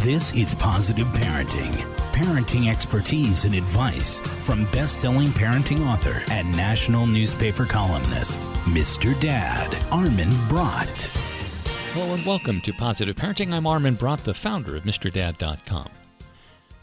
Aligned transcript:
This 0.00 0.32
is 0.34 0.54
Positive 0.54 1.06
Parenting. 1.08 1.72
Parenting 2.12 2.70
expertise 2.70 3.44
and 3.44 3.54
advice 3.54 4.20
from 4.20 4.64
best 4.66 5.00
selling 5.00 5.28
parenting 5.28 5.84
author 5.86 6.22
and 6.30 6.50
national 6.56 7.06
newspaper 7.06 7.64
columnist, 7.64 8.42
Mr. 8.64 9.18
Dad, 9.20 9.76
Armin 9.90 10.30
Brott. 10.48 11.06
Hello 11.92 12.14
and 12.14 12.24
welcome 12.24 12.60
to 12.60 12.72
Positive 12.72 13.16
Parenting. 13.16 13.52
I'm 13.52 13.66
Armin 13.66 13.96
Brott, 13.96 14.22
the 14.22 14.34
founder 14.34 14.76
of 14.76 14.84
MrDad.com. 14.84 15.88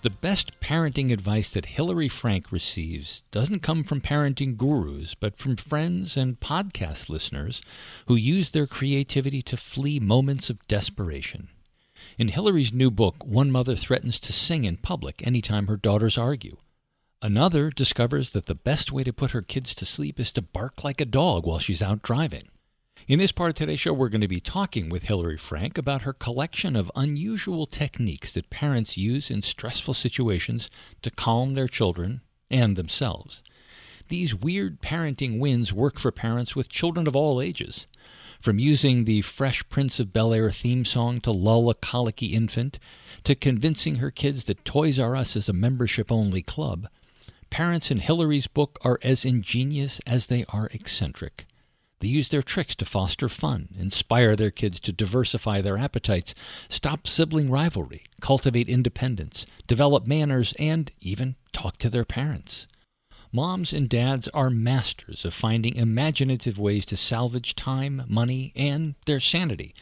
The 0.02 0.10
best 0.10 0.60
parenting 0.60 1.12
advice 1.14 1.50
that 1.52 1.68
Hillary 1.68 2.10
Frank 2.10 2.52
receives 2.52 3.24
doesn't 3.32 3.62
come 3.62 3.86
from 3.86 4.02
parenting 4.02 4.58
gurus, 4.58 5.16
but 5.16 5.38
from 5.38 5.56
friends 5.56 6.18
and 6.18 6.42
podcast 6.42 7.08
listeners 7.08 7.62
who 8.08 8.16
use 8.16 8.52
their 8.52 8.68
creativity 8.68 9.42
to 9.44 9.56
flee 9.56 10.00
moments 10.02 10.50
of 10.50 10.68
desperation. 10.68 11.48
In 12.16 12.28
Hillary's 12.28 12.72
new 12.72 12.92
book, 12.92 13.26
one 13.26 13.52
mother 13.52 13.76
threatens 13.76 14.20
to 14.20 14.34
sing 14.34 14.66
in 14.66 14.78
public 14.78 15.26
anytime 15.26 15.66
her 15.66 15.78
daughters 15.78 16.18
argue. 16.18 16.58
Another 17.24 17.72
discovers 17.72 18.34
that 18.34 18.46
the 18.46 18.54
best 18.54 18.92
way 18.92 19.04
to 19.04 19.12
put 19.12 19.32
her 19.32 19.42
kids 19.42 19.74
to 19.76 19.86
sleep 19.86 20.20
is 20.20 20.32
to 20.34 20.42
bark 20.42 20.84
like 20.84 21.02
a 21.02 21.06
dog 21.06 21.46
while 21.46 21.58
she's 21.58 21.82
out 21.82 22.04
driving. 22.04 22.50
In 23.08 23.18
this 23.18 23.32
part 23.32 23.50
of 23.50 23.56
today's 23.56 23.80
show, 23.80 23.94
we're 23.94 24.10
going 24.10 24.22
to 24.22 24.28
be 24.28 24.40
talking 24.40 24.90
with 24.90 25.04
Hillary 25.04 25.38
Frank 25.38 25.78
about 25.78 26.04
her 26.04 26.14
collection 26.14 26.76
of 26.76 26.92
unusual 26.96 27.66
techniques 27.66 28.32
that 28.34 28.52
parents 28.52 28.96
use 28.96 29.32
in 29.32 29.42
stressful 29.42 29.96
situations 29.96 30.70
to 31.02 31.10
calm 31.10 31.56
their 31.56 31.68
children 31.68 32.22
and 32.52 32.76
themselves. 32.76 33.42
These 34.10 34.36
weird 34.36 34.82
parenting 34.82 35.40
wins 35.40 35.74
work 35.74 35.98
for 35.98 36.12
parents 36.12 36.56
with 36.56 36.70
children 36.70 37.08
of 37.08 37.16
all 37.16 37.42
ages. 37.42 37.88
From 38.44 38.60
using 38.60 39.06
the 39.06 39.22
Fresh 39.22 39.70
Prince 39.70 40.02
of 40.02 40.12
Bel 40.12 40.34
Air 40.34 40.52
theme 40.52 40.84
song 40.84 41.22
to 41.22 41.32
lull 41.32 41.70
a 41.70 41.74
colicky 41.74 42.34
infant, 42.34 42.78
to 43.24 43.36
convincing 43.36 43.96
her 43.96 44.12
kids 44.12 44.44
that 44.44 44.66
Toys 44.66 45.00
R 45.00 45.16
Us 45.16 45.38
is 45.38 45.48
a 45.48 45.54
membership 45.54 46.12
only 46.12 46.42
club, 46.42 46.90
parents 47.50 47.90
in 47.90 48.00
Hillary's 48.00 48.48
book 48.48 48.78
are 48.82 49.00
as 49.02 49.24
ingenious 49.24 50.02
as 50.06 50.26
they 50.26 50.44
are 50.50 50.68
eccentric. 50.74 51.46
They 52.02 52.10
use 52.10 52.28
their 52.28 52.42
tricks 52.42 52.76
to 52.76 52.86
foster 52.86 53.30
fun, 53.30 53.70
inspire 53.80 54.36
their 54.36 54.52
kids 54.52 54.82
to 54.82 54.92
diversify 54.92 55.62
their 55.62 55.78
appetites, 55.78 56.36
stop 56.68 57.08
sibling 57.08 57.50
rivalry, 57.50 58.04
cultivate 58.20 58.68
independence, 58.68 59.46
develop 59.68 60.06
manners, 60.06 60.54
and 60.60 60.92
even 61.00 61.38
talk 61.54 61.78
to 61.78 61.90
their 61.90 62.04
parents. 62.04 62.68
Moms 63.36 63.74
and 63.74 63.90
dads 63.90 64.28
are 64.28 64.52
masters 64.52 65.26
of 65.26 65.34
finding 65.34 65.76
imaginative 65.76 66.60
ways 66.60 66.86
to 66.86 66.96
salvage 66.96 67.56
time, 67.56 68.04
money, 68.08 68.54
and 68.56 68.94
their 69.08 69.20
sanity. 69.20 69.74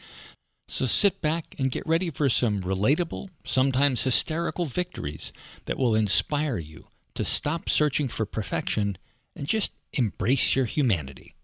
So 0.68 0.86
sit 0.86 1.20
back 1.20 1.54
and 1.58 1.70
get 1.70 1.86
ready 1.86 2.10
for 2.10 2.30
some 2.30 2.62
relatable, 2.62 3.28
sometimes 3.44 4.04
hysterical 4.04 4.64
victories 4.64 5.34
that 5.66 5.76
will 5.76 5.94
inspire 5.94 6.56
you 6.56 6.86
to 7.14 7.26
stop 7.26 7.68
searching 7.68 8.08
for 8.08 8.24
perfection 8.24 8.96
and 9.36 9.46
just 9.46 9.72
embrace 9.92 10.56
your 10.56 10.64
humanity. 10.64 11.34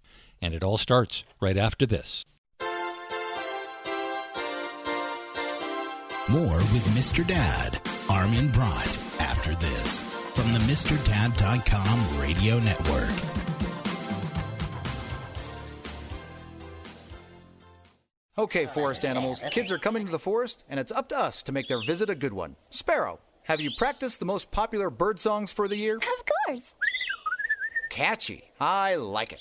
And 0.40 0.54
it 0.54 0.64
all 0.64 0.78
starts 0.78 1.24
right 1.42 1.58
after 1.58 1.84
this. 1.84 2.24
More 6.30 6.56
with 6.56 6.86
Mr. 6.96 7.26
Dad, 7.26 7.78
Armin 8.08 8.48
Brott, 8.48 8.96
after 9.20 9.54
this 9.56 10.17
from 10.38 10.52
the 10.52 10.60
MrDad.com 10.60 12.20
radio 12.20 12.60
network. 12.60 13.10
Okay, 18.38 18.66
forest 18.66 19.04
animals, 19.04 19.40
kids 19.50 19.72
are 19.72 19.78
coming 19.78 20.06
to 20.06 20.12
the 20.12 20.18
forest, 20.20 20.62
and 20.70 20.78
it's 20.78 20.92
up 20.92 21.08
to 21.08 21.18
us 21.18 21.42
to 21.42 21.50
make 21.50 21.66
their 21.66 21.80
visit 21.84 22.08
a 22.08 22.14
good 22.14 22.32
one. 22.32 22.54
Sparrow, 22.70 23.18
have 23.46 23.60
you 23.60 23.72
practiced 23.78 24.20
the 24.20 24.26
most 24.26 24.52
popular 24.52 24.90
bird 24.90 25.18
songs 25.18 25.50
for 25.50 25.66
the 25.66 25.76
year? 25.76 25.96
Of 25.96 26.24
course. 26.46 26.74
Catchy. 27.90 28.44
I 28.60 28.94
like 28.94 29.32
it. 29.32 29.40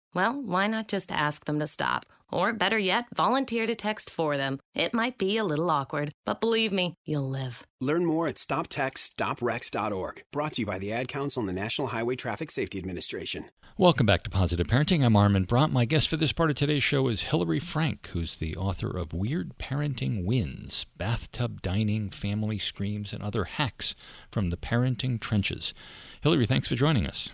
Well, 0.13 0.41
why 0.41 0.67
not 0.67 0.87
just 0.87 1.11
ask 1.11 1.45
them 1.45 1.59
to 1.59 1.67
stop? 1.67 2.05
Or 2.31 2.53
better 2.53 2.77
yet, 2.77 3.05
volunteer 3.13 3.65
to 3.65 3.75
text 3.75 4.09
for 4.09 4.37
them. 4.37 4.59
It 4.73 4.93
might 4.93 5.17
be 5.17 5.37
a 5.37 5.43
little 5.43 5.69
awkward, 5.69 6.11
but 6.25 6.39
believe 6.41 6.71
me, 6.71 6.95
you'll 7.05 7.29
live. 7.29 7.65
Learn 7.79 8.05
more 8.05 8.27
at 8.27 8.35
stoptextsstopwrecks.org. 8.35 10.23
Brought 10.31 10.53
to 10.53 10.61
you 10.61 10.65
by 10.65 10.79
the 10.79 10.93
Ad 10.93 11.07
Council 11.07 11.41
and 11.41 11.49
the 11.49 11.53
National 11.53 11.89
Highway 11.89 12.15
Traffic 12.15 12.51
Safety 12.51 12.77
Administration. 12.77 13.45
Welcome 13.77 14.05
back 14.05 14.23
to 14.23 14.29
Positive 14.29 14.67
Parenting. 14.67 15.03
I'm 15.03 15.15
Armin 15.15 15.45
Brott. 15.45 15.71
My 15.71 15.85
guest 15.85 16.07
for 16.07 16.17
this 16.17 16.33
part 16.33 16.49
of 16.49 16.55
today's 16.55 16.83
show 16.83 17.07
is 17.07 17.23
Hillary 17.23 17.59
Frank, 17.59 18.09
who's 18.13 18.37
the 18.37 18.55
author 18.55 18.95
of 18.95 19.13
Weird 19.13 19.57
Parenting 19.57 20.25
Wins 20.25 20.85
Bathtub 20.97 21.61
Dining, 21.61 22.09
Family 22.09 22.59
Screams, 22.59 23.13
and 23.13 23.23
Other 23.23 23.45
Hacks 23.45 23.95
from 24.29 24.49
the 24.49 24.57
Parenting 24.57 25.19
Trenches. 25.19 25.73
Hillary, 26.21 26.45
thanks 26.45 26.67
for 26.67 26.75
joining 26.75 27.07
us. 27.07 27.29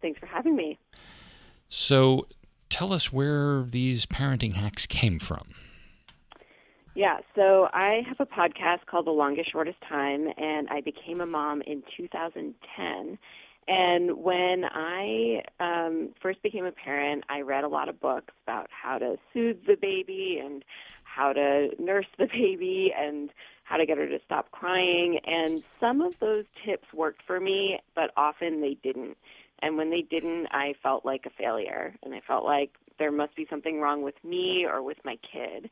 Thanks 0.00 0.18
for 0.18 0.26
having 0.26 0.56
me. 0.56 0.78
So, 1.74 2.26
tell 2.68 2.92
us 2.92 3.14
where 3.14 3.62
these 3.62 4.04
parenting 4.04 4.52
hacks 4.52 4.84
came 4.84 5.18
from. 5.18 5.54
Yeah, 6.94 7.20
so 7.34 7.68
I 7.72 8.02
have 8.06 8.20
a 8.20 8.26
podcast 8.26 8.84
called 8.84 9.06
The 9.06 9.10
Longest 9.10 9.50
Shortest 9.50 9.78
Time, 9.88 10.28
and 10.36 10.68
I 10.68 10.82
became 10.82 11.22
a 11.22 11.26
mom 11.26 11.62
in 11.62 11.82
2010. 11.96 13.18
And 13.68 14.18
when 14.18 14.66
I 14.70 15.44
um, 15.60 16.10
first 16.20 16.42
became 16.42 16.66
a 16.66 16.72
parent, 16.72 17.24
I 17.30 17.40
read 17.40 17.64
a 17.64 17.68
lot 17.68 17.88
of 17.88 17.98
books 17.98 18.34
about 18.46 18.68
how 18.70 18.98
to 18.98 19.16
soothe 19.32 19.64
the 19.66 19.76
baby 19.80 20.42
and 20.44 20.62
how 21.04 21.32
to 21.32 21.70
nurse 21.78 22.04
the 22.18 22.26
baby 22.32 22.92
and 22.94 23.30
how 23.64 23.78
to 23.78 23.86
get 23.86 23.96
her 23.96 24.06
to 24.06 24.18
stop 24.26 24.50
crying. 24.50 25.20
And 25.24 25.62
some 25.80 26.02
of 26.02 26.12
those 26.20 26.44
tips 26.66 26.92
worked 26.92 27.22
for 27.26 27.40
me, 27.40 27.78
but 27.94 28.10
often 28.14 28.60
they 28.60 28.76
didn't. 28.82 29.16
And 29.62 29.76
when 29.76 29.90
they 29.90 30.02
didn't, 30.02 30.48
I 30.50 30.74
felt 30.82 31.04
like 31.04 31.24
a 31.24 31.30
failure. 31.30 31.94
And 32.02 32.14
I 32.14 32.20
felt 32.26 32.44
like 32.44 32.72
there 32.98 33.12
must 33.12 33.36
be 33.36 33.46
something 33.48 33.80
wrong 33.80 34.02
with 34.02 34.16
me 34.24 34.66
or 34.68 34.82
with 34.82 34.98
my 35.04 35.16
kid. 35.32 35.70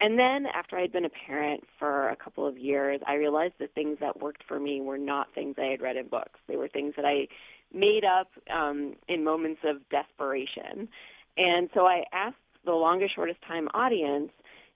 And 0.00 0.18
then 0.18 0.46
after 0.46 0.78
I'd 0.78 0.92
been 0.92 1.04
a 1.04 1.10
parent 1.26 1.62
for 1.78 2.08
a 2.08 2.16
couple 2.16 2.46
of 2.46 2.58
years, 2.58 3.00
I 3.06 3.14
realized 3.14 3.54
the 3.58 3.66
things 3.68 3.98
that 4.00 4.20
worked 4.20 4.42
for 4.48 4.58
me 4.58 4.80
were 4.80 4.98
not 4.98 5.34
things 5.34 5.56
I 5.58 5.66
had 5.66 5.82
read 5.82 5.96
in 5.96 6.08
books. 6.08 6.40
They 6.48 6.56
were 6.56 6.68
things 6.68 6.94
that 6.96 7.04
I 7.04 7.28
made 7.72 8.02
up 8.04 8.28
um, 8.52 8.94
in 9.08 9.22
moments 9.24 9.60
of 9.64 9.76
desperation. 9.90 10.88
And 11.36 11.68
so 11.74 11.86
I 11.86 12.04
asked 12.12 12.36
the 12.64 12.72
longest, 12.72 13.14
shortest 13.14 13.40
time 13.46 13.68
audience 13.74 14.32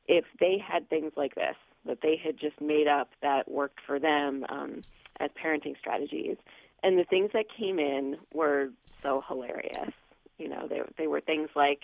if 0.06 0.24
they 0.38 0.58
had 0.58 0.88
things 0.90 1.12
like 1.16 1.34
this, 1.34 1.56
that 1.86 1.98
they 2.02 2.20
had 2.22 2.38
just 2.38 2.60
made 2.60 2.86
up 2.86 3.08
that 3.22 3.50
worked 3.50 3.80
for 3.86 3.98
them 3.98 4.44
um, 4.48 4.82
as 5.20 5.30
parenting 5.42 5.76
strategies. 5.78 6.36
And 6.84 6.98
the 6.98 7.04
things 7.04 7.30
that 7.32 7.46
came 7.58 7.80
in 7.80 8.18
were 8.32 8.68
so 9.02 9.24
hilarious. 9.26 9.92
You 10.38 10.48
know, 10.48 10.68
they, 10.68 10.82
they 10.98 11.06
were 11.06 11.20
things 11.20 11.48
like, 11.56 11.80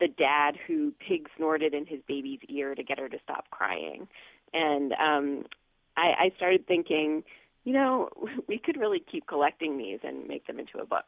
the 0.00 0.08
dad 0.08 0.56
who 0.66 0.92
pig 1.06 1.28
snorted 1.36 1.74
in 1.74 1.86
his 1.86 2.00
baby's 2.08 2.40
ear 2.48 2.74
to 2.74 2.82
get 2.82 2.98
her 2.98 3.08
to 3.08 3.18
stop 3.22 3.48
crying. 3.50 4.08
And 4.52 4.92
um, 4.94 5.44
I, 5.96 6.24
I 6.24 6.32
started 6.36 6.66
thinking, 6.66 7.22
you 7.64 7.72
know, 7.72 8.08
we 8.48 8.58
could 8.58 8.76
really 8.76 9.00
keep 9.00 9.26
collecting 9.26 9.78
these 9.78 10.00
and 10.02 10.26
make 10.26 10.46
them 10.46 10.58
into 10.58 10.78
a 10.78 10.86
book. 10.86 11.04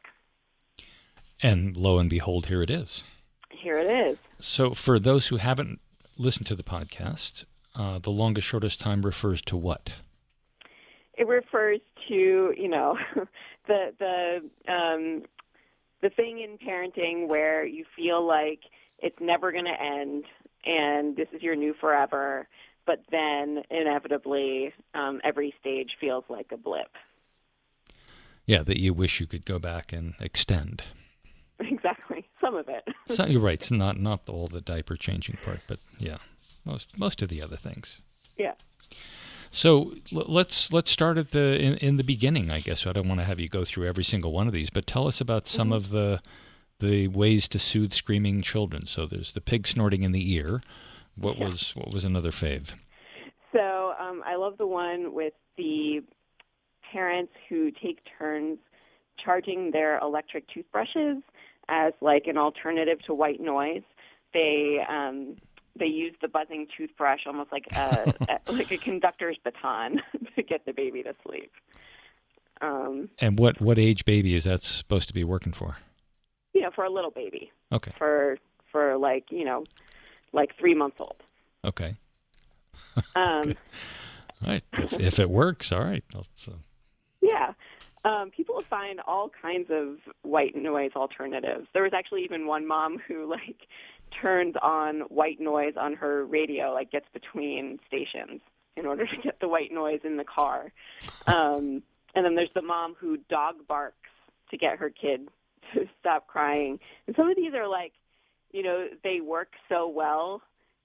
And 1.41 1.75
lo 1.75 1.99
and 1.99 2.09
behold, 2.09 2.47
here 2.47 2.61
it 2.61 2.69
is. 2.69 3.03
Here 3.49 3.77
it 3.77 4.09
is. 4.09 4.17
So, 4.39 4.73
for 4.73 4.99
those 4.99 5.27
who 5.27 5.37
haven't 5.37 5.79
listened 6.17 6.47
to 6.47 6.55
the 6.55 6.63
podcast, 6.63 7.43
uh, 7.75 7.99
the 7.99 8.09
longest, 8.09 8.47
shortest 8.47 8.79
time 8.79 9.01
refers 9.01 9.41
to 9.43 9.57
what? 9.57 9.91
It 11.17 11.27
refers 11.27 11.79
to, 12.07 12.53
you 12.57 12.67
know, 12.67 12.97
the 13.67 13.93
the 13.99 14.71
um, 14.71 15.23
the 16.01 16.09
thing 16.09 16.39
in 16.39 16.57
parenting 16.57 17.27
where 17.27 17.65
you 17.65 17.85
feel 17.95 18.25
like 18.25 18.59
it's 18.99 19.17
never 19.19 19.51
going 19.51 19.65
to 19.65 19.81
end 19.81 20.25
and 20.65 21.15
this 21.15 21.27
is 21.33 21.41
your 21.41 21.55
new 21.55 21.73
forever, 21.79 22.47
but 22.85 23.01
then 23.11 23.61
inevitably 23.69 24.73
um, 24.93 25.21
every 25.23 25.53
stage 25.59 25.91
feels 25.99 26.23
like 26.29 26.47
a 26.51 26.57
blip. 26.57 26.89
Yeah, 28.45 28.63
that 28.63 28.79
you 28.79 28.93
wish 28.93 29.19
you 29.19 29.27
could 29.27 29.45
go 29.45 29.59
back 29.59 29.93
and 29.93 30.13
extend. 30.19 30.83
Exactly. 31.57 32.27
some 32.41 32.53
of 32.53 32.67
it. 32.67 32.83
so, 33.15 33.25
you're 33.25 33.39
right. 33.39 33.53
It's 33.53 33.71
not 33.71 33.97
not 33.97 34.27
all 34.27 34.47
the 34.47 34.59
diaper 34.59 34.97
changing 34.97 35.37
part, 35.45 35.61
but 35.69 35.79
yeah, 35.97 36.17
most 36.65 36.89
most 36.97 37.21
of 37.21 37.29
the 37.29 37.41
other 37.41 37.55
things. 37.55 38.01
Yeah. 38.37 38.55
So 39.49 39.93
l- 40.13 40.25
let's 40.27 40.71
let's 40.73 40.91
start 40.91 41.17
at 41.17 41.29
the 41.29 41.59
in, 41.59 41.75
in 41.77 41.97
the 41.97 42.03
beginning. 42.03 42.49
I 42.51 42.59
guess 42.59 42.85
I 42.85 42.93
don't 42.93 43.07
want 43.07 43.19
to 43.21 43.25
have 43.25 43.39
you 43.39 43.47
go 43.49 43.65
through 43.65 43.87
every 43.87 44.03
single 44.03 44.31
one 44.31 44.47
of 44.47 44.53
these, 44.53 44.69
but 44.69 44.87
tell 44.87 45.07
us 45.07 45.21
about 45.21 45.47
some 45.47 45.71
Mm-hmm. 45.71 45.71
of 45.71 45.89
the 45.89 46.21
the 46.79 47.07
ways 47.07 47.47
to 47.49 47.59
soothe 47.59 47.93
screaming 47.93 48.41
children. 48.41 48.85
So 48.85 49.05
there's 49.05 49.33
the 49.33 49.41
pig 49.41 49.67
snorting 49.67 50.03
in 50.03 50.11
the 50.11 50.33
ear. 50.33 50.61
What 51.15 51.37
Yeah. 51.37 51.47
was 51.47 51.71
what 51.75 51.91
was 51.93 52.03
another 52.05 52.31
fave? 52.31 52.73
So 53.53 53.93
um, 53.99 54.21
I 54.25 54.35
love 54.35 54.57
the 54.57 54.67
one 54.67 55.13
with 55.13 55.33
the 55.57 56.01
parents 56.91 57.31
who 57.49 57.71
take 57.71 57.99
turns 58.17 58.57
charging 59.23 59.71
their 59.71 59.97
electric 59.99 60.47
toothbrushes 60.49 61.23
as 61.69 61.93
like 62.01 62.27
an 62.27 62.37
alternative 62.37 62.99
to 63.07 63.13
white 63.13 63.39
noise. 63.39 63.83
They 64.33 64.79
um, 64.89 65.37
they 65.77 65.85
use 65.87 66.13
the 66.21 66.27
buzzing 66.27 66.67
toothbrush 66.77 67.21
almost 67.25 67.51
like 67.51 67.65
a, 67.75 68.13
a 68.47 68.51
like 68.51 68.71
a 68.71 68.77
conductor's 68.77 69.37
baton 69.43 70.01
to 70.35 70.43
get 70.43 70.65
the 70.65 70.71
baby 70.73 71.03
to 71.03 71.13
sleep. 71.27 71.51
Um, 72.61 73.09
And 73.19 73.37
what 73.37 73.59
what 73.61 73.77
age 73.77 74.05
baby 74.05 74.33
is 74.35 74.45
that 74.45 74.63
supposed 74.63 75.07
to 75.09 75.13
be 75.13 75.23
working 75.23 75.53
for? 75.53 75.77
you 76.53 76.61
know, 76.61 76.71
for 76.73 76.85
a 76.85 76.89
little 76.89 77.11
baby, 77.11 77.51
Okay, 77.73 77.91
for 77.97 78.37
for 78.71 78.97
like 78.97 79.25
you 79.29 79.43
know, 79.43 79.65
like 80.31 80.55
three 80.57 80.73
months 80.73 80.95
old. 80.99 81.17
okay, 81.65 81.95
Um, 83.15 83.55
all 84.41 84.51
right. 84.51 84.63
If, 84.73 84.93
if 84.93 85.19
it 85.19 85.29
works, 85.29 85.71
all 85.73 85.83
right. 85.83 86.03
Uh, 86.15 86.21
Yeah. 87.21 87.53
Um, 88.05 88.29
people 88.29 88.61
find 88.69 88.99
all 89.07 89.31
kinds 89.41 89.67
of 89.71 89.97
white 90.21 90.55
noise 90.55 90.91
alternatives. 90.95 91.67
There 91.73 91.81
was 91.83 91.91
actually 91.93 92.23
even 92.23 92.45
one 92.45 92.67
mom 92.67 92.99
who 93.07 93.25
like 93.29 93.67
turns 94.21 94.55
on 94.61 95.01
white 95.01 95.39
noise 95.39 95.73
on 95.79 95.93
her 95.95 96.25
radio, 96.25 96.73
like 96.73 96.91
gets 96.91 97.07
between 97.13 97.79
stations 97.87 98.41
in 98.77 98.85
order 98.85 99.05
to 99.15 99.17
get 99.23 99.39
the 99.39 99.47
white 99.47 99.71
noise 99.71 100.01
in 100.03 100.17
the 100.17 100.23
car. 100.23 100.71
Um, 101.27 101.83
and 102.15 102.25
then 102.25 102.35
there's 102.35 102.53
the 102.55 102.61
mom 102.61 102.95
who 102.99 103.17
dog 103.29 103.55
barks 103.67 103.97
to 104.51 104.57
get 104.57 104.77
her 104.77 104.89
kid 104.89 105.27
to 105.73 105.85
stop 105.99 106.27
crying. 106.27 106.79
And 107.07 107.15
some 107.15 107.29
of 107.29 107.35
these 107.35 107.53
are 107.53 107.67
like, 107.67 107.93
you 108.51 108.63
know, 108.63 108.87
they 109.03 109.19
work 109.21 109.49
so 109.67 109.87
well 109.87 110.41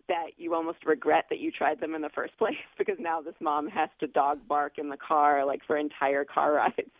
that 0.08 0.30
you 0.38 0.54
almost 0.54 0.84
regret 0.84 1.26
that 1.30 1.38
you 1.38 1.52
tried 1.52 1.80
them 1.80 1.94
in 1.94 2.02
the 2.02 2.08
first 2.08 2.36
place 2.38 2.56
because 2.76 2.96
now 2.98 3.20
this 3.20 3.34
mom 3.40 3.68
has 3.68 3.88
to 4.00 4.06
dog 4.06 4.40
bark 4.48 4.76
in 4.76 4.88
the 4.88 4.96
car 4.96 5.44
like 5.44 5.60
for 5.66 5.76
entire 5.76 6.24
car 6.24 6.52
rides 6.54 6.90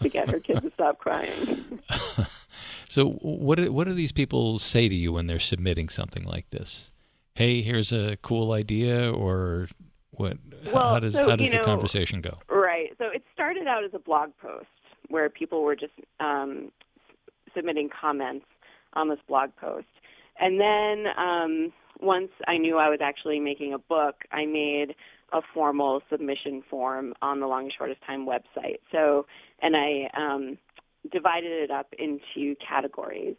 to 0.00 0.08
get 0.08 0.30
her 0.30 0.38
kid 0.38 0.60
to 0.62 0.70
stop 0.74 0.98
crying. 0.98 1.80
So 2.88 3.10
what 3.22 3.56
do, 3.56 3.72
what 3.72 3.86
do 3.86 3.94
these 3.94 4.12
people 4.12 4.58
say 4.58 4.88
to 4.88 4.94
you 4.94 5.12
when 5.12 5.26
they're 5.26 5.38
submitting 5.38 5.88
something 5.88 6.24
like 6.24 6.48
this? 6.50 6.90
Hey, 7.34 7.62
here's 7.62 7.92
a 7.92 8.16
cool 8.22 8.52
idea, 8.52 9.10
or 9.12 9.68
what? 10.12 10.36
how- 10.66 10.72
Well, 10.72 10.88
how 10.94 11.00
does 11.00 11.14
so, 11.14 11.28
how 11.28 11.36
does 11.36 11.50
the 11.50 11.56
know- 11.58 11.64
conversation 11.64 12.20
go? 12.20 12.38
Right. 12.48 12.90
So 12.98 13.06
it 13.06 13.22
started 13.32 13.66
out 13.66 13.84
as 13.84 13.90
a 13.94 13.98
blog 13.98 14.30
post 14.40 14.66
where 15.08 15.28
people 15.28 15.62
were 15.62 15.76
just 15.76 15.92
um, 16.20 16.70
submitting 17.54 17.88
comments 17.88 18.46
on 18.94 19.08
this 19.08 19.18
blog 19.28 19.50
post. 19.60 19.86
And 20.40 20.60
then 20.60 21.06
um, 21.16 21.72
once 22.00 22.30
I 22.46 22.56
knew 22.56 22.78
I 22.78 22.88
was 22.88 23.00
actually 23.02 23.40
making 23.40 23.72
a 23.74 23.78
book, 23.78 24.22
I 24.32 24.46
made 24.46 24.94
a 25.32 25.40
formal 25.52 26.00
submission 26.10 26.62
form 26.70 27.14
on 27.22 27.40
the 27.40 27.46
Long 27.46 27.64
and 27.64 27.72
Shortest 27.76 28.00
Time 28.06 28.26
website. 28.26 28.78
So, 28.92 29.26
and 29.60 29.74
I 29.76 30.08
um, 30.16 30.58
divided 31.10 31.52
it 31.52 31.70
up 31.70 31.92
into 31.98 32.54
categories. 32.66 33.36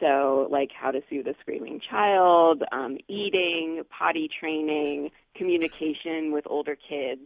So, 0.00 0.46
like 0.50 0.70
how 0.78 0.90
to 0.90 1.00
soothe 1.08 1.26
a 1.26 1.34
screaming 1.40 1.80
child, 1.80 2.62
um, 2.70 2.98
eating, 3.08 3.82
potty 3.88 4.28
training, 4.28 5.10
communication 5.34 6.32
with 6.32 6.44
older 6.46 6.76
kids, 6.76 7.22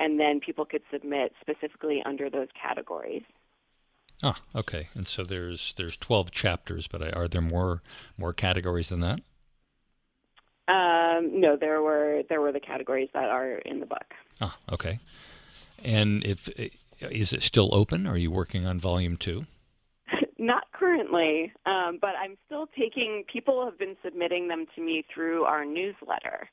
and 0.00 0.18
then 0.18 0.40
people 0.40 0.64
could 0.64 0.82
submit 0.92 1.32
specifically 1.40 2.02
under 2.04 2.28
those 2.28 2.48
categories. 2.60 3.22
Ah, 4.22 4.40
okay. 4.54 4.88
And 4.94 5.06
so 5.06 5.22
there's 5.22 5.74
there's 5.76 5.96
twelve 5.96 6.32
chapters, 6.32 6.88
but 6.88 7.02
I, 7.02 7.10
are 7.10 7.28
there 7.28 7.40
more 7.40 7.82
more 8.16 8.32
categories 8.32 8.88
than 8.88 9.00
that? 9.00 9.20
Um, 10.66 11.40
no, 11.40 11.56
there 11.56 11.82
were 11.82 12.22
there 12.28 12.40
were 12.40 12.52
the 12.52 12.60
categories 12.60 13.08
that 13.14 13.28
are 13.30 13.58
in 13.58 13.80
the 13.80 13.86
book. 13.86 14.14
Ah, 14.40 14.56
okay. 14.72 14.98
And 15.84 16.24
if 16.24 16.48
is 17.00 17.32
it 17.32 17.42
still 17.42 17.74
open? 17.74 18.06
Are 18.06 18.16
you 18.16 18.30
working 18.30 18.66
on 18.66 18.80
volume 18.80 19.16
two? 19.16 19.46
Not 20.38 20.64
currently, 20.72 21.52
um, 21.66 21.98
but 22.00 22.12
I'm 22.20 22.36
still 22.46 22.66
taking. 22.78 23.24
People 23.32 23.64
have 23.64 23.78
been 23.78 23.96
submitting 24.04 24.48
them 24.48 24.66
to 24.74 24.80
me 24.80 25.04
through 25.12 25.44
our 25.44 25.64
newsletter, 25.64 26.48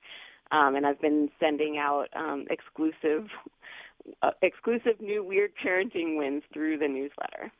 um, 0.51 0.75
and 0.75 0.85
I've 0.85 1.01
been 1.01 1.29
sending 1.39 1.77
out 1.77 2.07
um, 2.15 2.45
exclusive, 2.49 3.27
uh, 4.21 4.31
exclusive 4.41 4.99
new 4.99 5.23
weird 5.23 5.51
parenting 5.63 6.17
wins 6.17 6.43
through 6.53 6.77
the 6.77 6.87
newsletter. 6.87 7.51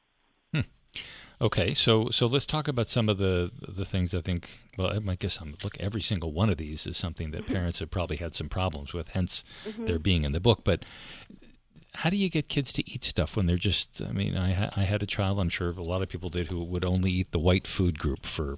Okay, 1.42 1.74
so 1.74 2.10
so 2.12 2.28
let's 2.28 2.46
talk 2.46 2.70
about 2.70 2.88
some 2.88 3.10
of 3.10 3.18
the 3.18 3.52
the 3.68 3.84
things 3.84 4.16
I 4.16 4.22
think. 4.22 4.50
Well, 4.78 4.98
I 5.10 5.16
guess 5.16 5.38
I'm 5.42 5.56
look. 5.64 5.78
Every 5.80 6.02
single 6.02 6.32
one 6.32 6.50
of 6.50 6.58
these 6.58 6.88
is 6.88 6.96
something 6.96 7.32
that 7.32 7.46
parents 7.46 7.80
have 7.80 7.92
probably 7.92 8.18
had 8.18 8.36
some 8.36 8.48
problems 8.48 8.94
with. 8.94 9.10
Hence, 9.10 9.44
their 9.78 10.00
being 10.00 10.24
in 10.24 10.32
the 10.32 10.40
book. 10.40 10.62
But 10.64 10.86
how 11.96 12.10
do 12.10 12.18
you 12.18 12.30
get 12.30 12.48
kids 12.50 12.74
to 12.74 12.90
eat 12.90 13.04
stuff 13.04 13.36
when 13.36 13.46
they're 13.46 13.58
just? 13.58 14.02
I 14.02 14.12
mean, 14.12 14.38
I 14.38 14.72
I 14.76 14.84
had 14.84 15.02
a 15.02 15.06
child. 15.06 15.40
I'm 15.40 15.50
sure 15.50 15.70
a 15.70 15.82
lot 15.82 16.02
of 16.02 16.10
people 16.10 16.30
did 16.30 16.48
who 16.48 16.64
would 16.64 16.86
only 16.86 17.12
eat 17.12 17.32
the 17.32 17.40
white 17.40 17.68
food 17.68 18.00
group 18.00 18.26
for 18.26 18.58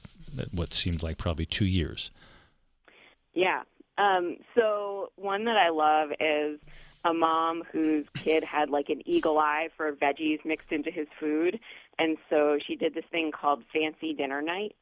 what 0.51 0.73
seemed 0.73 1.03
like 1.03 1.17
probably 1.17 1.45
two 1.45 1.65
years. 1.65 2.11
Yeah. 3.33 3.63
Um, 3.97 4.37
so 4.55 5.11
one 5.15 5.45
that 5.45 5.57
I 5.57 5.69
love 5.69 6.09
is 6.19 6.59
a 7.05 7.13
mom 7.13 7.63
whose 7.71 8.05
kid 8.15 8.43
had 8.43 8.69
like 8.69 8.89
an 8.89 9.01
eagle 9.07 9.39
eye 9.39 9.69
for 9.75 9.91
veggies 9.93 10.43
mixed 10.45 10.71
into 10.71 10.91
his 10.91 11.07
food, 11.19 11.59
and 11.99 12.17
so 12.29 12.57
she 12.65 12.75
did 12.75 12.93
this 12.93 13.05
thing 13.11 13.31
called 13.31 13.63
fancy 13.73 14.13
dinner 14.13 14.41
night. 14.41 14.75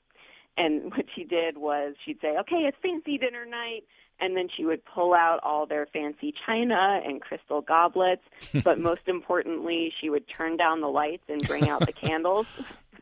And 0.57 0.85
what 0.95 1.05
she 1.15 1.23
did 1.23 1.57
was 1.57 1.95
she'd 2.05 2.19
say, 2.21 2.37
"Okay, 2.39 2.67
it's 2.67 2.77
fancy 2.81 3.17
dinner 3.17 3.45
night." 3.45 3.83
And 4.19 4.35
then 4.37 4.47
she 4.55 4.65
would 4.65 4.81
pull 4.85 5.13
out 5.13 5.39
all 5.43 5.65
their 5.65 5.85
fancy 5.87 6.33
china 6.45 7.01
and 7.05 7.21
crystal 7.21 7.61
goblets, 7.61 8.21
but 8.63 8.79
most 8.79 9.01
importantly, 9.07 9.93
she 9.99 10.09
would 10.09 10.23
turn 10.27 10.57
down 10.57 10.81
the 10.81 10.87
lights 10.87 11.23
and 11.27 11.45
bring 11.47 11.69
out 11.69 11.85
the 11.85 11.93
candles 12.07 12.47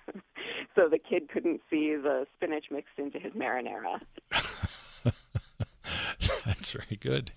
so 0.75 0.89
the 0.89 0.97
kid 0.97 1.29
couldn't 1.29 1.61
see 1.69 1.95
the 1.95 2.25
spinach 2.35 2.65
mixed 2.71 2.97
into 2.97 3.19
his 3.19 3.33
marinara. 3.33 3.99
That's 6.45 6.71
very 6.71 6.97
good. 6.99 7.31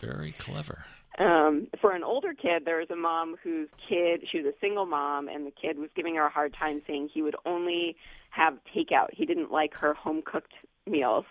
Very 0.00 0.32
clever. 0.32 0.84
Um, 1.18 1.66
for 1.80 1.92
an 1.92 2.04
older 2.04 2.32
kid, 2.32 2.64
there 2.64 2.78
was 2.78 2.90
a 2.90 2.96
mom 2.96 3.36
whose 3.42 3.68
kid, 3.88 4.22
she 4.30 4.38
was 4.38 4.46
a 4.46 4.58
single 4.60 4.86
mom, 4.86 5.28
and 5.28 5.46
the 5.46 5.50
kid 5.50 5.78
was 5.78 5.90
giving 5.96 6.14
her 6.14 6.26
a 6.26 6.30
hard 6.30 6.54
time 6.54 6.80
saying 6.86 7.10
he 7.12 7.22
would 7.22 7.36
only 7.44 7.96
have 8.30 8.54
takeout. 8.74 9.08
He 9.12 9.26
didn't 9.26 9.50
like 9.50 9.74
her 9.74 9.94
home 9.94 10.22
cooked 10.24 10.52
meals. 10.86 11.24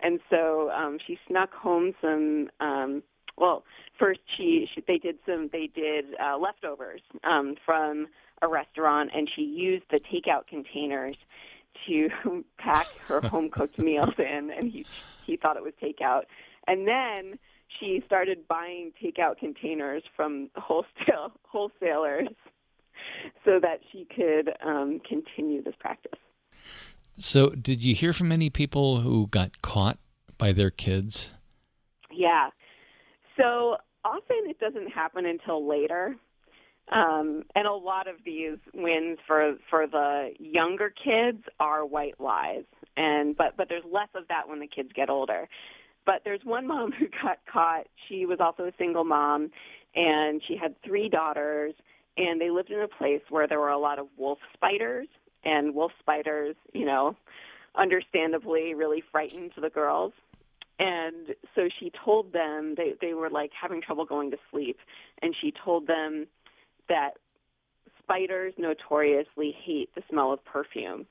And 0.00 0.20
so 0.30 0.70
um, 0.70 0.98
she 1.04 1.18
snuck 1.26 1.52
home 1.52 1.92
some. 2.00 2.48
Um, 2.60 3.02
well, 3.36 3.64
first 3.98 4.20
she, 4.36 4.68
she 4.74 4.82
they 4.86 4.98
did 4.98 5.18
some 5.26 5.48
they 5.52 5.68
did 5.68 6.06
uh, 6.22 6.36
leftovers 6.38 7.00
um, 7.24 7.56
from 7.64 8.08
a 8.42 8.48
restaurant, 8.48 9.10
and 9.14 9.28
she 9.34 9.42
used 9.42 9.84
the 9.90 10.00
takeout 10.00 10.46
containers 10.46 11.16
to 11.86 12.08
pack 12.58 12.88
her 13.06 13.20
home 13.20 13.50
cooked 13.50 13.78
meals 13.78 14.14
in, 14.18 14.50
and 14.56 14.70
he 14.70 14.86
he 15.26 15.36
thought 15.36 15.56
it 15.56 15.62
was 15.62 15.74
takeout. 15.82 16.22
And 16.66 16.86
then 16.86 17.38
she 17.78 18.02
started 18.06 18.46
buying 18.48 18.92
takeout 19.02 19.38
containers 19.38 20.02
from 20.16 20.50
wholesale 20.56 21.32
wholesalers 21.42 22.28
so 23.44 23.58
that 23.60 23.80
she 23.92 24.06
could 24.14 24.52
um, 24.64 25.00
continue 25.08 25.62
this 25.62 25.74
practice. 25.78 26.18
So, 27.18 27.50
did 27.50 27.82
you 27.82 27.94
hear 27.94 28.12
from 28.12 28.30
any 28.30 28.48
people 28.48 29.00
who 29.00 29.26
got 29.26 29.60
caught 29.60 29.98
by 30.36 30.52
their 30.52 30.70
kids? 30.70 31.34
Yeah. 32.12 32.50
So 33.36 33.76
often 34.04 34.36
it 34.46 34.58
doesn't 34.58 34.90
happen 34.90 35.26
until 35.26 35.68
later. 35.68 36.16
Um, 36.90 37.44
and 37.54 37.66
a 37.66 37.72
lot 37.72 38.08
of 38.08 38.16
these 38.24 38.56
wins 38.72 39.18
for 39.26 39.56
for 39.68 39.86
the 39.86 40.30
younger 40.38 40.90
kids 40.90 41.42
are 41.60 41.84
white 41.84 42.18
lies, 42.18 42.64
and 42.96 43.36
but 43.36 43.56
but 43.58 43.68
there's 43.68 43.84
less 43.84 44.08
of 44.14 44.26
that 44.28 44.48
when 44.48 44.60
the 44.60 44.66
kids 44.66 44.88
get 44.94 45.10
older. 45.10 45.48
But 46.06 46.22
there's 46.24 46.40
one 46.44 46.66
mom 46.66 46.92
who 46.98 47.06
got 47.22 47.38
caught. 47.52 47.86
She 48.08 48.24
was 48.24 48.38
also 48.40 48.64
a 48.64 48.72
single 48.78 49.04
mom, 49.04 49.50
and 49.94 50.40
she 50.48 50.56
had 50.56 50.74
three 50.82 51.10
daughters, 51.10 51.74
and 52.16 52.40
they 52.40 52.50
lived 52.50 52.70
in 52.70 52.80
a 52.80 52.88
place 52.88 53.22
where 53.28 53.46
there 53.46 53.60
were 53.60 53.68
a 53.68 53.78
lot 53.78 53.98
of 53.98 54.06
wolf 54.16 54.38
spiders, 54.54 55.08
and 55.44 55.74
wolf 55.74 55.92
spiders, 56.00 56.56
you 56.72 56.84
know, 56.84 57.16
understandably 57.76 58.74
really 58.74 59.02
frightened 59.12 59.52
the 59.60 59.70
girls. 59.70 60.12
And 60.78 61.34
so 61.54 61.68
she 61.80 61.92
told 62.04 62.32
them 62.32 62.74
they 62.76 62.94
they 63.00 63.14
were 63.14 63.30
like 63.30 63.50
having 63.60 63.82
trouble 63.82 64.04
going 64.04 64.30
to 64.30 64.36
sleep, 64.50 64.78
and 65.22 65.34
she 65.40 65.52
told 65.64 65.86
them 65.88 66.26
that 66.88 67.14
spiders 67.98 68.54
notoriously 68.56 69.54
hate 69.64 69.90
the 69.94 70.02
smell 70.08 70.32
of 70.32 70.44
perfume. 70.44 71.06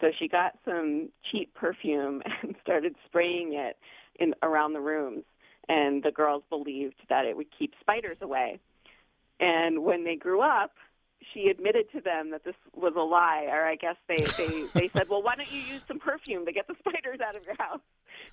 So 0.00 0.08
she 0.18 0.28
got 0.28 0.56
some 0.64 1.10
cheap 1.30 1.52
perfume 1.54 2.22
and 2.42 2.54
started 2.62 2.94
spraying 3.06 3.54
it 3.54 3.76
in 4.18 4.34
around 4.42 4.72
the 4.72 4.80
rooms, 4.80 5.24
and 5.68 6.02
the 6.02 6.12
girls 6.12 6.42
believed 6.48 6.96
that 7.08 7.26
it 7.26 7.36
would 7.36 7.48
keep 7.56 7.74
spiders 7.80 8.18
away. 8.20 8.60
And 9.40 9.82
when 9.82 10.04
they 10.04 10.16
grew 10.16 10.40
up, 10.40 10.72
she 11.32 11.48
admitted 11.48 11.90
to 11.92 12.00
them 12.00 12.30
that 12.30 12.44
this 12.44 12.54
was 12.74 12.94
a 12.96 13.00
lie, 13.00 13.46
or 13.48 13.66
I 13.66 13.76
guess 13.76 13.96
they 14.08 14.16
they 14.36 14.64
they 14.74 14.90
said, 14.92 15.08
"Well, 15.08 15.22
why 15.22 15.36
don't 15.36 15.50
you 15.50 15.60
use 15.60 15.82
some 15.88 15.98
perfume 15.98 16.46
to 16.46 16.52
get 16.52 16.66
the 16.66 16.74
spiders 16.78 17.20
out 17.26 17.36
of 17.36 17.44
your 17.44 17.56
house?" 17.58 17.80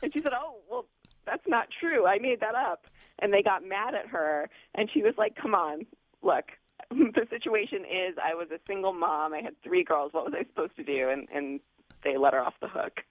And 0.01 0.13
she 0.13 0.21
said, 0.21 0.33
"Oh, 0.33 0.57
well, 0.69 0.85
that's 1.25 1.47
not 1.47 1.67
true. 1.79 2.05
I 2.05 2.19
made 2.19 2.39
that 2.41 2.55
up." 2.55 2.85
And 3.19 3.33
they 3.33 3.41
got 3.41 3.67
mad 3.67 3.95
at 3.95 4.07
her, 4.07 4.49
and 4.75 4.89
she 4.93 5.01
was 5.01 5.13
like, 5.17 5.35
"Come 5.35 5.55
on, 5.55 5.85
look." 6.21 6.45
The 6.89 7.25
situation 7.29 7.79
is, 7.79 8.15
I 8.23 8.33
was 8.33 8.47
a 8.51 8.59
single 8.67 8.93
mom. 8.93 9.33
I 9.33 9.41
had 9.41 9.61
three 9.61 9.83
girls. 9.83 10.13
What 10.13 10.23
was 10.23 10.33
I 10.33 10.43
supposed 10.43 10.75
to 10.77 10.83
do? 10.83 11.09
And 11.09 11.27
and 11.33 11.59
they 12.03 12.17
let 12.17 12.33
her 12.33 12.39
off 12.39 12.53
the 12.61 12.69
hook. 12.69 13.01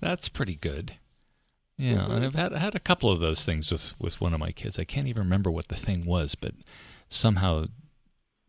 That's 0.00 0.28
pretty 0.28 0.56
good. 0.56 0.94
Yeah, 1.76 1.98
mm-hmm. 1.98 2.12
and 2.12 2.24
I've 2.24 2.34
had 2.34 2.52
had 2.52 2.74
a 2.74 2.80
couple 2.80 3.10
of 3.10 3.20
those 3.20 3.44
things 3.44 3.70
with 3.70 3.94
with 3.98 4.20
one 4.20 4.32
of 4.32 4.40
my 4.40 4.52
kids. 4.52 4.78
I 4.78 4.84
can't 4.84 5.08
even 5.08 5.22
remember 5.22 5.50
what 5.50 5.68
the 5.68 5.76
thing 5.76 6.04
was, 6.04 6.34
but 6.34 6.54
somehow 7.08 7.66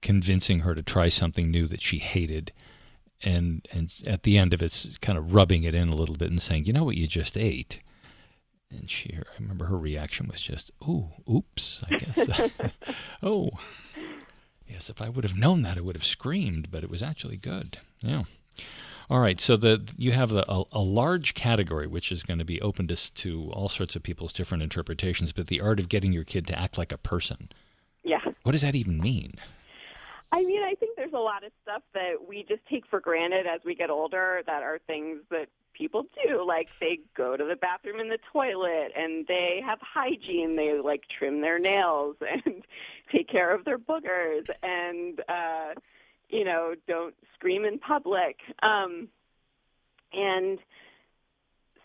convincing 0.05 0.59
her 0.59 0.75
to 0.75 0.83
try 0.83 1.09
something 1.09 1.49
new 1.49 1.65
that 1.65 1.81
she 1.81 1.97
hated. 1.97 2.53
And 3.23 3.67
and 3.71 3.91
at 4.05 4.21
the 4.21 4.37
end 4.37 4.53
of 4.53 4.61
it 4.61 4.99
kind 5.01 5.17
of 5.17 5.33
rubbing 5.33 5.63
it 5.63 5.73
in 5.73 5.89
a 5.89 5.95
little 5.95 6.15
bit 6.15 6.29
and 6.29 6.39
saying 6.41 6.65
you 6.65 6.73
know 6.73 6.83
what 6.83 6.95
you 6.95 7.07
just 7.07 7.35
ate? 7.35 7.79
And 8.69 8.87
she 8.87 9.17
i 9.17 9.41
remember 9.41 9.65
her 9.65 9.77
reaction 9.77 10.27
was 10.27 10.41
just 10.41 10.71
oh 10.87 11.09
oops 11.29 11.83
i 11.89 11.97
guess. 11.97 12.51
Oh. 13.23 13.49
Yes 14.67 14.89
if 14.91 15.01
i 15.01 15.09
would 15.09 15.23
have 15.23 15.37
known 15.37 15.63
that 15.63 15.77
i 15.77 15.81
would 15.81 15.95
have 15.95 16.03
screamed 16.03 16.69
but 16.69 16.83
it 16.83 16.89
was 16.89 17.01
actually 17.01 17.37
good. 17.37 17.79
Yeah. 18.01 18.25
All 19.09 19.19
right 19.19 19.39
so 19.39 19.57
the 19.57 19.89
you 19.97 20.11
have 20.11 20.31
a, 20.33 20.45
a, 20.47 20.63
a 20.73 20.81
large 20.81 21.33
category 21.33 21.87
which 21.87 22.11
is 22.11 22.21
going 22.21 22.39
to 22.39 22.45
be 22.45 22.61
open 22.61 22.87
to, 22.89 23.13
to 23.13 23.49
all 23.53 23.69
sorts 23.69 23.95
of 23.95 24.03
people's 24.03 24.33
different 24.33 24.61
interpretations 24.61 25.31
but 25.31 25.47
the 25.47 25.61
art 25.61 25.79
of 25.79 25.89
getting 25.89 26.13
your 26.13 26.25
kid 26.25 26.45
to 26.45 26.59
act 26.59 26.77
like 26.77 26.91
a 26.91 26.97
person. 26.99 27.49
Yeah. 28.03 28.21
What 28.43 28.51
does 28.51 28.61
that 28.61 28.75
even 28.75 28.99
mean 28.99 29.39
I 30.35 30.43
mean, 30.43 30.63
I 30.63 30.75
think 30.75 30.97
there's 30.97 31.13
a 31.13 31.17
lot 31.17 31.45
of 31.45 31.53
stuff 31.63 31.81
that 31.93 32.15
we 32.27 32.43
just 32.43 32.59
take 32.69 32.85
for 32.87 32.99
granted 32.99 33.47
as 33.47 33.61
we 33.63 33.73
get 33.73 33.89
older 33.89 34.41
that 34.45 34.63
are 34.63 34.79
things 34.85 35.21
that 35.31 35.47
people 35.71 36.07
do. 36.25 36.45
Like 36.45 36.67
they 36.81 36.99
go 37.15 37.37
to 37.37 37.45
the 37.45 37.55
bathroom 37.55 38.01
in 38.01 38.09
the 38.09 38.17
toilet 38.33 38.91
and 38.97 39.25
they 39.27 39.61
have 39.65 39.79
hygiene. 39.79 40.57
They 40.57 40.77
like 40.83 41.03
trim 41.17 41.39
their 41.39 41.57
nails 41.57 42.17
and 42.45 42.65
take 43.13 43.29
care 43.29 43.55
of 43.55 43.63
their 43.63 43.77
boogers 43.77 44.49
and, 44.61 45.21
uh, 45.29 45.79
you 46.27 46.43
know, 46.43 46.75
don't 46.85 47.15
scream 47.35 47.63
in 47.63 47.79
public. 47.79 48.35
Um, 48.61 49.07
and 50.11 50.59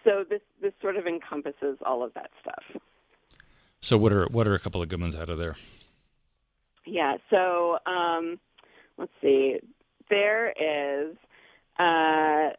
so 0.03 0.25
this 0.29 0.41
this 0.61 0.73
sort 0.83 0.97
of 0.97 1.07
encompasses 1.07 1.79
all 1.87 2.03
of 2.03 2.15
that 2.15 2.31
stuff. 2.41 2.83
So 3.79 3.97
what 3.97 4.13
are 4.13 4.27
what 4.27 4.49
are 4.49 4.57
a 4.57 4.59
couple 4.59 4.83
of 4.83 4.89
good 4.89 5.01
ones 5.01 5.15
out 5.15 5.29
of 5.29 5.39
there? 5.39 5.55
Yeah. 6.87 7.17
So 7.31 7.79
um, 7.87 8.39
let's 8.99 9.13
see. 9.21 9.59
There 10.09 10.51
is 10.51 11.17
uh, 11.79 12.55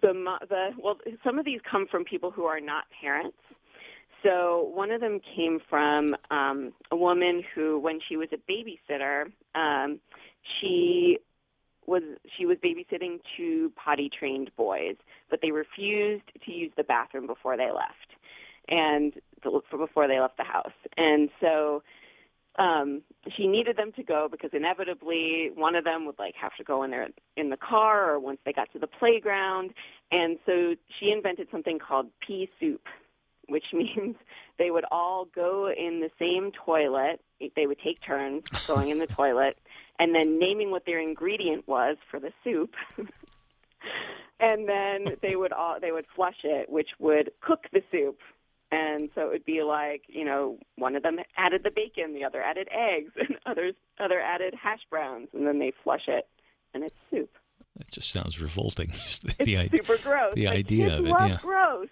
the 0.00 0.12
the 0.48 0.70
well. 0.82 0.98
Some 1.24 1.38
of 1.38 1.44
these 1.44 1.60
come 1.70 1.86
from 1.90 2.04
people 2.04 2.30
who 2.30 2.44
are 2.44 2.60
not 2.60 2.84
parents. 3.00 3.36
So 4.22 4.70
one 4.74 4.90
of 4.90 5.00
them 5.00 5.20
came 5.36 5.60
from 5.70 6.16
um, 6.30 6.72
a 6.90 6.96
woman 6.96 7.44
who, 7.54 7.78
when 7.78 8.00
she 8.08 8.16
was 8.16 8.28
a 8.32 8.50
babysitter, 8.50 9.26
um, 9.54 10.00
she 10.60 11.18
was 11.86 12.02
she 12.36 12.44
was 12.44 12.58
babysitting 12.58 13.20
two 13.36 13.72
potty 13.82 14.10
trained 14.16 14.50
boys, 14.56 14.96
but 15.30 15.40
they 15.40 15.50
refused 15.50 16.24
to 16.44 16.52
use 16.52 16.72
the 16.76 16.84
bathroom 16.84 17.26
before 17.26 17.56
they 17.56 17.70
left, 17.70 18.10
and 18.68 19.14
before 19.42 20.08
they 20.08 20.20
left 20.20 20.36
the 20.36 20.44
house. 20.44 20.72
And 20.96 21.30
so 21.40 21.82
um 22.58 23.02
she 23.36 23.46
needed 23.46 23.76
them 23.76 23.92
to 23.92 24.02
go 24.02 24.28
because 24.30 24.50
inevitably 24.52 25.50
one 25.54 25.74
of 25.74 25.84
them 25.84 26.06
would 26.06 26.18
like 26.18 26.34
have 26.34 26.54
to 26.56 26.64
go 26.64 26.82
in 26.82 26.90
there 26.90 27.08
in 27.36 27.50
the 27.50 27.56
car 27.56 28.12
or 28.12 28.20
once 28.20 28.38
they 28.44 28.52
got 28.52 28.72
to 28.72 28.78
the 28.78 28.86
playground. 28.86 29.72
And 30.10 30.38
so 30.46 30.74
she 30.98 31.10
invented 31.10 31.48
something 31.50 31.78
called 31.78 32.06
pea 32.26 32.48
soup 32.58 32.86
which 33.48 33.64
means 33.72 34.16
they 34.58 34.70
would 34.70 34.84
all 34.90 35.26
go 35.34 35.70
in 35.70 36.00
the 36.00 36.10
same 36.18 36.52
toilet. 36.52 37.20
They 37.56 37.66
would 37.66 37.78
take 37.82 38.00
turns 38.00 38.44
going 38.66 38.90
in 38.90 38.98
the 38.98 39.06
toilet 39.06 39.58
and 39.98 40.14
then 40.14 40.38
naming 40.38 40.70
what 40.70 40.86
their 40.86 41.00
ingredient 41.00 41.66
was 41.66 41.96
for 42.10 42.20
the 42.20 42.32
soup. 42.44 42.74
And 44.40 44.68
then 44.68 45.16
they 45.20 45.34
would 45.34 45.52
all 45.52 45.78
they 45.80 45.90
would 45.90 46.06
flush 46.14 46.38
it 46.44 46.70
which 46.70 46.90
would 47.00 47.32
cook 47.40 47.64
the 47.72 47.82
soup 47.90 48.20
and 48.70 49.08
so 49.14 49.22
it 49.22 49.30
would 49.30 49.44
be 49.44 49.62
like 49.62 50.02
you 50.08 50.24
know 50.24 50.58
one 50.76 50.94
of 50.94 51.02
them 51.02 51.18
added 51.36 51.62
the 51.64 51.70
bacon 51.70 52.14
the 52.14 52.24
other 52.24 52.42
added 52.42 52.68
eggs 52.70 53.12
and 53.16 53.38
others 53.46 53.74
other 53.98 54.20
added 54.20 54.54
hash 54.60 54.80
browns 54.90 55.28
and 55.32 55.46
then 55.46 55.58
they 55.58 55.72
flush 55.82 56.08
it 56.08 56.28
and 56.74 56.84
it's 56.84 56.94
soup. 57.10 57.30
That 57.76 57.90
just 57.90 58.10
sounds 58.10 58.40
revolting 58.40 58.90
just 58.90 59.22
the, 59.38 59.54
it's 59.56 59.70
the, 59.70 59.78
super 59.78 59.98
gross. 59.98 60.34
the 60.34 60.46
like, 60.46 60.56
idea 60.56 60.98
of 60.98 61.06
it 61.06 61.14
yeah. 61.18 61.36
gross. 61.40 61.88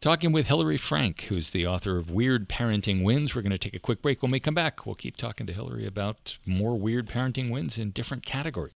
Talking 0.00 0.32
with 0.32 0.46
hillary 0.46 0.76
frank 0.76 1.22
who's 1.22 1.50
the 1.50 1.66
author 1.66 1.96
of 1.96 2.10
weird 2.10 2.48
parenting 2.48 3.04
wins. 3.04 3.34
We're 3.34 3.42
going 3.42 3.52
to 3.52 3.58
take 3.58 3.74
a 3.74 3.78
quick 3.78 4.02
break. 4.02 4.22
When 4.22 4.30
we 4.30 4.40
come 4.40 4.54
back 4.54 4.84
we'll 4.86 4.94
keep 4.94 5.16
talking 5.16 5.46
to 5.46 5.52
hillary 5.52 5.86
about 5.86 6.38
more 6.44 6.76
weird 6.76 7.08
parenting 7.08 7.50
wins 7.50 7.78
in 7.78 7.90
different 7.90 8.26
categories. 8.26 8.74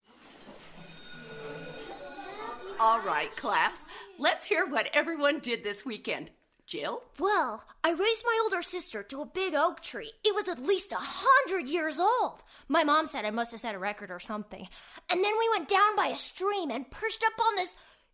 All 2.78 3.00
right 3.00 3.34
class 3.36 3.84
let's 4.18 4.46
hear 4.46 4.66
what 4.66 4.88
everyone 4.92 5.38
did 5.38 5.64
this 5.64 5.84
weekend 5.84 6.30
Jill? 6.70 7.02
Well, 7.18 7.64
I 7.82 7.90
raised 7.90 8.24
my 8.24 8.40
older 8.44 8.62
sister 8.62 9.02
to 9.02 9.22
a 9.22 9.26
big 9.26 9.54
oak 9.56 9.82
tree. 9.82 10.12
It 10.22 10.36
was 10.36 10.46
at 10.46 10.64
least 10.64 10.92
a 10.92 10.98
hundred 11.00 11.68
years 11.68 11.98
old. 11.98 12.44
My 12.68 12.84
mom 12.84 13.08
said 13.08 13.24
I 13.24 13.30
must 13.30 13.50
have 13.50 13.58
set 13.58 13.74
a 13.74 13.78
record 13.78 14.12
or 14.12 14.20
something. 14.20 14.68
And 15.10 15.24
then 15.24 15.32
we 15.36 15.48
went 15.50 15.68
down 15.68 15.96
by 15.96 16.06
a 16.06 16.16
stream 16.16 16.70
and 16.70 16.88
perched 16.88 17.24
up 17.24 17.44
on 17.44 17.56
this 17.56 17.74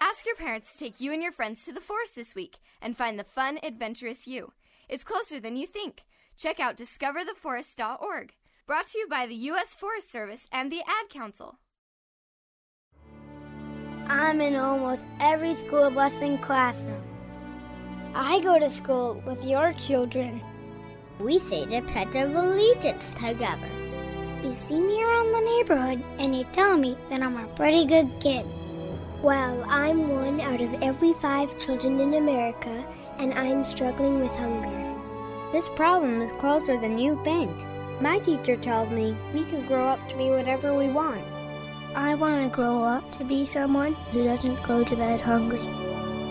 Ask 0.00 0.26
your 0.26 0.36
parents 0.36 0.72
to 0.72 0.78
take 0.78 1.00
you 1.00 1.12
and 1.12 1.22
your 1.22 1.32
friends 1.32 1.64
to 1.64 1.72
the 1.72 1.80
forest 1.80 2.16
this 2.16 2.34
week 2.34 2.58
and 2.82 2.96
find 2.96 3.18
the 3.18 3.24
fun, 3.24 3.58
adventurous 3.62 4.26
you. 4.26 4.52
It's 4.88 5.04
closer 5.04 5.40
than 5.40 5.56
you 5.56 5.66
think. 5.66 6.04
Check 6.36 6.60
out 6.60 6.76
discovertheforest.org. 6.76 8.34
Brought 8.66 8.88
to 8.88 8.98
you 8.98 9.06
by 9.08 9.26
the 9.26 9.34
U.S. 9.50 9.74
Forest 9.74 10.10
Service 10.10 10.46
and 10.52 10.70
the 10.70 10.80
Ad 10.80 11.08
Council. 11.10 11.58
I'm 14.08 14.40
in 14.40 14.54
almost 14.56 15.06
every 15.18 15.54
school 15.54 15.98
and 15.98 16.42
classroom. 16.42 17.02
I 18.14 18.40
go 18.40 18.58
to 18.58 18.68
school 18.68 19.22
with 19.26 19.44
your 19.44 19.72
children. 19.74 20.40
We 21.18 21.38
say 21.38 21.64
the 21.64 21.80
Pledge 21.90 22.14
of 22.16 22.34
Allegiance 22.34 23.14
together. 23.14 23.70
You 24.42 24.54
see 24.54 24.78
me 24.78 25.02
around 25.02 25.32
the 25.32 25.40
neighborhood 25.40 26.04
and 26.18 26.36
you 26.36 26.44
tell 26.52 26.76
me 26.76 26.96
that 27.08 27.22
I'm 27.22 27.36
a 27.36 27.46
pretty 27.54 27.84
good 27.84 28.10
kid. 28.20 28.44
Well, 29.22 29.64
I'm 29.66 30.08
one 30.08 30.40
out 30.40 30.60
of 30.60 30.82
every 30.82 31.14
five 31.14 31.58
children 31.58 32.00
in 32.00 32.14
America, 32.14 32.84
and 33.18 33.32
I'm 33.32 33.64
struggling 33.64 34.20
with 34.20 34.30
hunger. 34.32 34.94
This 35.52 35.70
problem 35.70 36.20
is 36.20 36.32
closer 36.32 36.78
than 36.78 36.98
you 36.98 37.18
think. 37.24 37.50
My 38.00 38.18
teacher 38.18 38.56
tells 38.56 38.90
me 38.90 39.16
we 39.32 39.44
can 39.44 39.66
grow 39.66 39.86
up 39.86 40.06
to 40.10 40.16
be 40.16 40.28
whatever 40.28 40.74
we 40.74 40.88
want. 40.88 41.24
I 41.94 42.14
want 42.14 42.44
to 42.44 42.54
grow 42.54 42.84
up 42.84 43.18
to 43.18 43.24
be 43.24 43.46
someone 43.46 43.94
who 44.12 44.24
doesn't 44.24 44.62
go 44.64 44.84
to 44.84 44.96
bed 44.96 45.22
hungry. 45.22 45.66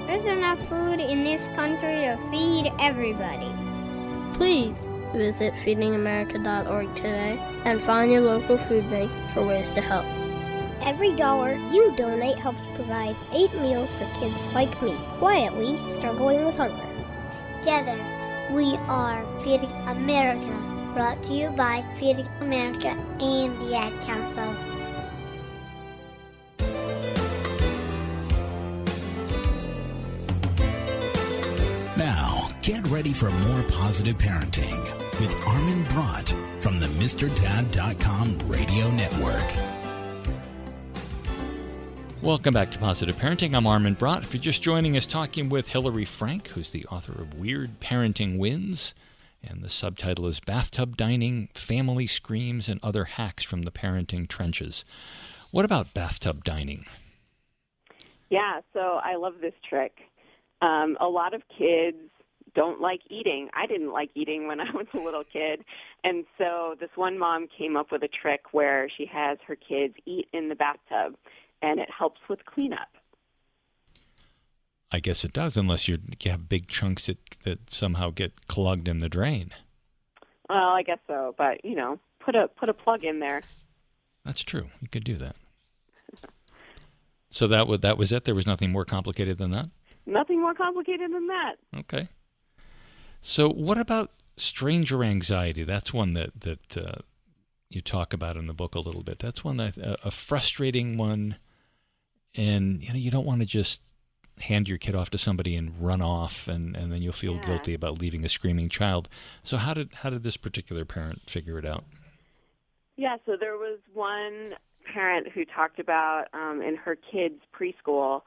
There's 0.06 0.26
enough 0.26 0.60
food 0.70 1.00
in 1.00 1.24
this 1.24 1.48
country 1.56 2.06
to 2.06 2.20
feed 2.30 2.72
everybody. 2.80 3.52
Please 4.36 4.88
visit 5.12 5.54
feedingamerica.org 5.56 6.96
today 6.96 7.40
and 7.66 7.82
find 7.82 8.12
your 8.12 8.22
local 8.22 8.60
food 8.60 8.88
bank 8.92 9.12
for 9.34 9.44
ways 9.44 9.72
to 9.72 9.82
help. 9.82 10.06
Every 10.86 11.14
dollar 11.16 11.56
you 11.72 11.96
donate 11.98 12.38
helps 12.38 12.60
provide 12.76 13.16
eight 13.34 13.52
meals 13.56 13.92
for 13.96 14.06
kids 14.20 14.54
like 14.54 14.82
me, 14.84 14.96
quietly 15.18 15.80
struggling 15.90 16.46
with 16.46 16.58
hunger. 16.58 16.80
Together, 17.60 17.98
we 18.52 18.76
are 18.88 19.26
Feeding 19.40 19.72
America, 19.88 20.92
brought 20.94 21.24
to 21.24 21.34
you 21.34 21.50
by 21.50 21.84
Feeding 21.96 22.28
America 22.40 22.90
and 23.20 23.60
the 23.62 23.76
Ad 23.76 24.00
Council. 24.04 24.46
Now, 31.98 32.52
get 32.62 32.86
ready 32.90 33.12
for 33.12 33.32
more 33.32 33.64
positive 33.70 34.20
parenting 34.20 34.84
with 35.20 35.36
Armin 35.48 35.84
Brott 35.86 36.30
from 36.62 36.80
the 36.80 36.88
MrDad.com 36.88 38.38
radio 38.48 38.92
network. 38.92 39.75
Welcome 42.26 42.56
back 42.56 42.72
to 42.72 42.80
Positive 42.80 43.16
Parenting. 43.16 43.56
I'm 43.56 43.68
Armin 43.68 43.94
Brott. 43.94 44.24
If 44.24 44.34
you're 44.34 44.42
just 44.42 44.64
joining 44.64 44.98
us, 44.98 45.06
talking 45.06 45.48
with 45.48 45.68
Hillary 45.68 46.06
Frank, 46.06 46.48
who's 46.48 46.72
the 46.72 46.84
author 46.86 47.12
of 47.12 47.36
Weird 47.36 47.80
Parenting 47.80 48.40
Wins, 48.40 48.96
and 49.44 49.62
the 49.62 49.70
subtitle 49.70 50.26
is 50.26 50.40
Bathtub 50.40 50.98
Dining, 50.98 51.50
Family 51.54 52.08
Screams, 52.08 52.68
and 52.68 52.80
Other 52.82 53.06
Hacks 53.06 53.44
from 53.44 53.62
the 53.62 53.70
Parenting 53.70 54.28
Trenches. 54.28 54.86
What 55.52 55.66
about 55.66 55.94
bathtub 55.94 56.44
dining? 56.44 56.88
Yeah, 58.32 58.62
so 58.74 59.00
I 59.04 59.18
love 59.18 59.34
this 59.40 59.54
trick. 59.70 59.94
Um, 60.64 60.98
a 61.00 61.08
lot 61.08 61.36
of 61.36 61.44
kids 61.56 62.10
don't 62.56 62.82
like 62.82 63.02
eating. 63.08 63.50
I 63.54 63.68
didn't 63.68 63.92
like 63.92 64.10
eating 64.16 64.48
when 64.48 64.60
I 64.62 64.72
was 64.74 64.88
a 64.96 64.98
little 64.98 65.26
kid. 65.32 65.64
And 66.04 66.26
so 66.40 66.74
this 66.80 66.90
one 66.96 67.20
mom 67.20 67.48
came 67.56 67.78
up 67.78 67.92
with 67.92 68.02
a 68.02 68.10
trick 68.10 68.46
where 68.52 68.90
she 68.98 69.06
has 69.14 69.38
her 69.48 69.56
kids 69.56 69.94
eat 70.08 70.28
in 70.34 70.50
the 70.50 70.56
bathtub 70.56 71.14
and 71.62 71.80
it 71.80 71.90
helps 71.90 72.22
with 72.30 72.46
cleanup. 72.46 72.90
I 74.92 75.00
guess 75.00 75.26
it 75.26 75.34
does, 75.34 75.58
unless 75.58 75.88
you 75.88 75.98
have 76.26 76.48
big 76.48 76.68
chunks 76.68 77.08
that, 77.08 77.18
that 77.44 77.70
somehow 77.70 78.12
get 78.12 78.48
clogged 78.48 78.88
in 78.88 79.00
the 79.00 79.10
drain. 79.10 79.52
Well, 80.48 80.70
I 80.70 80.84
guess 80.84 81.00
so, 81.08 81.36
but 81.38 81.64
you 81.66 81.76
know, 81.76 82.00
put 82.20 82.36
a 82.36 82.48
put 82.48 82.70
a 82.70 82.74
plug 82.74 83.04
in 83.04 83.20
there. 83.20 83.42
That's 84.24 84.44
true. 84.44 84.70
You 84.80 84.88
could 84.88 85.04
do 85.04 85.16
that. 85.18 85.36
so 87.30 87.48
that 87.48 87.68
was 87.68 87.82
that 87.82 87.98
was 87.98 88.12
it. 88.12 88.26
There 88.26 88.36
was 88.36 88.48
nothing 88.48 88.72
more 88.72 88.86
complicated 88.86 89.38
than 89.38 89.52
that. 89.52 89.70
Nothing 90.06 90.40
more 90.42 90.54
complicated 90.54 91.12
than 91.12 91.28
that. 91.28 91.56
Okay. 91.78 92.10
So, 93.22 93.50
what 93.50 93.80
about 93.80 94.12
stranger 94.38 95.04
anxiety? 95.04 95.64
That's 95.64 95.92
one 95.92 96.14
that 96.14 96.42
that 96.42 96.78
uh, 96.78 97.02
you 97.70 97.82
talk 97.82 98.14
about 98.14 98.38
in 98.38 98.46
the 98.46 98.54
book 98.54 98.76
a 98.76 98.80
little 98.80 99.04
bit. 99.04 99.20
That's 99.20 99.44
one 99.44 99.58
that 99.58 99.78
uh, 99.78 99.98
a 100.04 100.12
frustrating 100.12 100.98
one, 100.98 101.38
and 102.38 102.84
you 102.84 102.90
know 102.90 102.96
you 103.00 103.12
don't 103.12 103.26
want 103.26 103.42
to 103.42 103.46
just 103.46 103.82
hand 104.42 104.68
your 104.68 104.78
kid 104.78 104.94
off 104.96 105.10
to 105.12 105.18
somebody 105.18 105.56
and 105.56 105.80
run 105.80 106.02
off, 106.02 106.48
and, 106.50 106.76
and 106.76 106.92
then 106.92 107.02
you'll 107.02 107.14
feel 107.14 107.36
Yeah. 107.36 107.46
guilty 107.46 107.74
about 107.74 108.00
leaving 108.02 108.26
a 108.26 108.30
screaming 108.30 108.68
child. 108.70 109.08
So, 109.44 109.58
how 109.58 109.74
did 109.74 109.94
how 109.96 110.10
did 110.10 110.24
this 110.24 110.38
particular 110.38 110.86
parent 110.86 111.22
figure 111.30 111.58
it 111.58 111.66
out? 111.66 111.86
Yeah, 112.98 113.18
so 113.26 113.36
there 113.40 113.58
was 113.58 113.80
one 113.94 114.54
parent 114.94 115.28
who 115.34 115.44
talked 115.46 115.80
about 115.80 116.26
um, 116.34 116.62
in 116.62 116.76
her 116.78 116.96
kids' 116.96 117.42
preschool, 117.54 118.22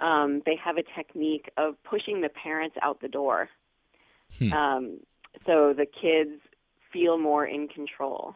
um, 0.00 0.42
they 0.44 0.56
have 0.62 0.76
a 0.76 0.82
technique 0.96 1.50
of 1.56 1.82
pushing 1.84 2.20
the 2.20 2.28
parents 2.28 2.76
out 2.82 3.00
the 3.00 3.08
door. 3.08 3.48
Hmm. 4.38 4.52
Um, 4.52 4.98
so 5.46 5.72
the 5.76 5.86
kids 5.86 6.40
feel 6.92 7.18
more 7.18 7.46
in 7.46 7.68
control. 7.68 8.34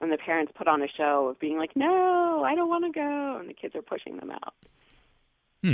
And 0.00 0.12
the 0.12 0.16
parents 0.16 0.52
put 0.56 0.68
on 0.68 0.82
a 0.82 0.88
show 0.88 1.28
of 1.28 1.40
being 1.40 1.58
like, 1.58 1.74
no, 1.74 2.44
I 2.44 2.54
don't 2.54 2.68
want 2.68 2.84
to 2.84 2.92
go. 2.92 3.36
And 3.40 3.48
the 3.48 3.54
kids 3.54 3.74
are 3.74 3.82
pushing 3.82 4.16
them 4.16 4.30
out. 4.30 4.54
Hmm. 5.62 5.72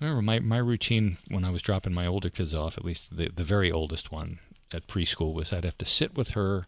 I 0.00 0.04
remember 0.04 0.22
my, 0.22 0.40
my 0.40 0.58
routine 0.58 1.18
when 1.28 1.44
I 1.44 1.50
was 1.50 1.62
dropping 1.62 1.94
my 1.94 2.06
older 2.06 2.28
kids 2.28 2.54
off, 2.54 2.76
at 2.76 2.84
least 2.84 3.16
the, 3.16 3.30
the 3.34 3.44
very 3.44 3.70
oldest 3.70 4.10
one 4.10 4.40
at 4.72 4.88
preschool, 4.88 5.32
was 5.32 5.52
I'd 5.52 5.64
have 5.64 5.78
to 5.78 5.84
sit 5.84 6.16
with 6.16 6.30
her 6.30 6.66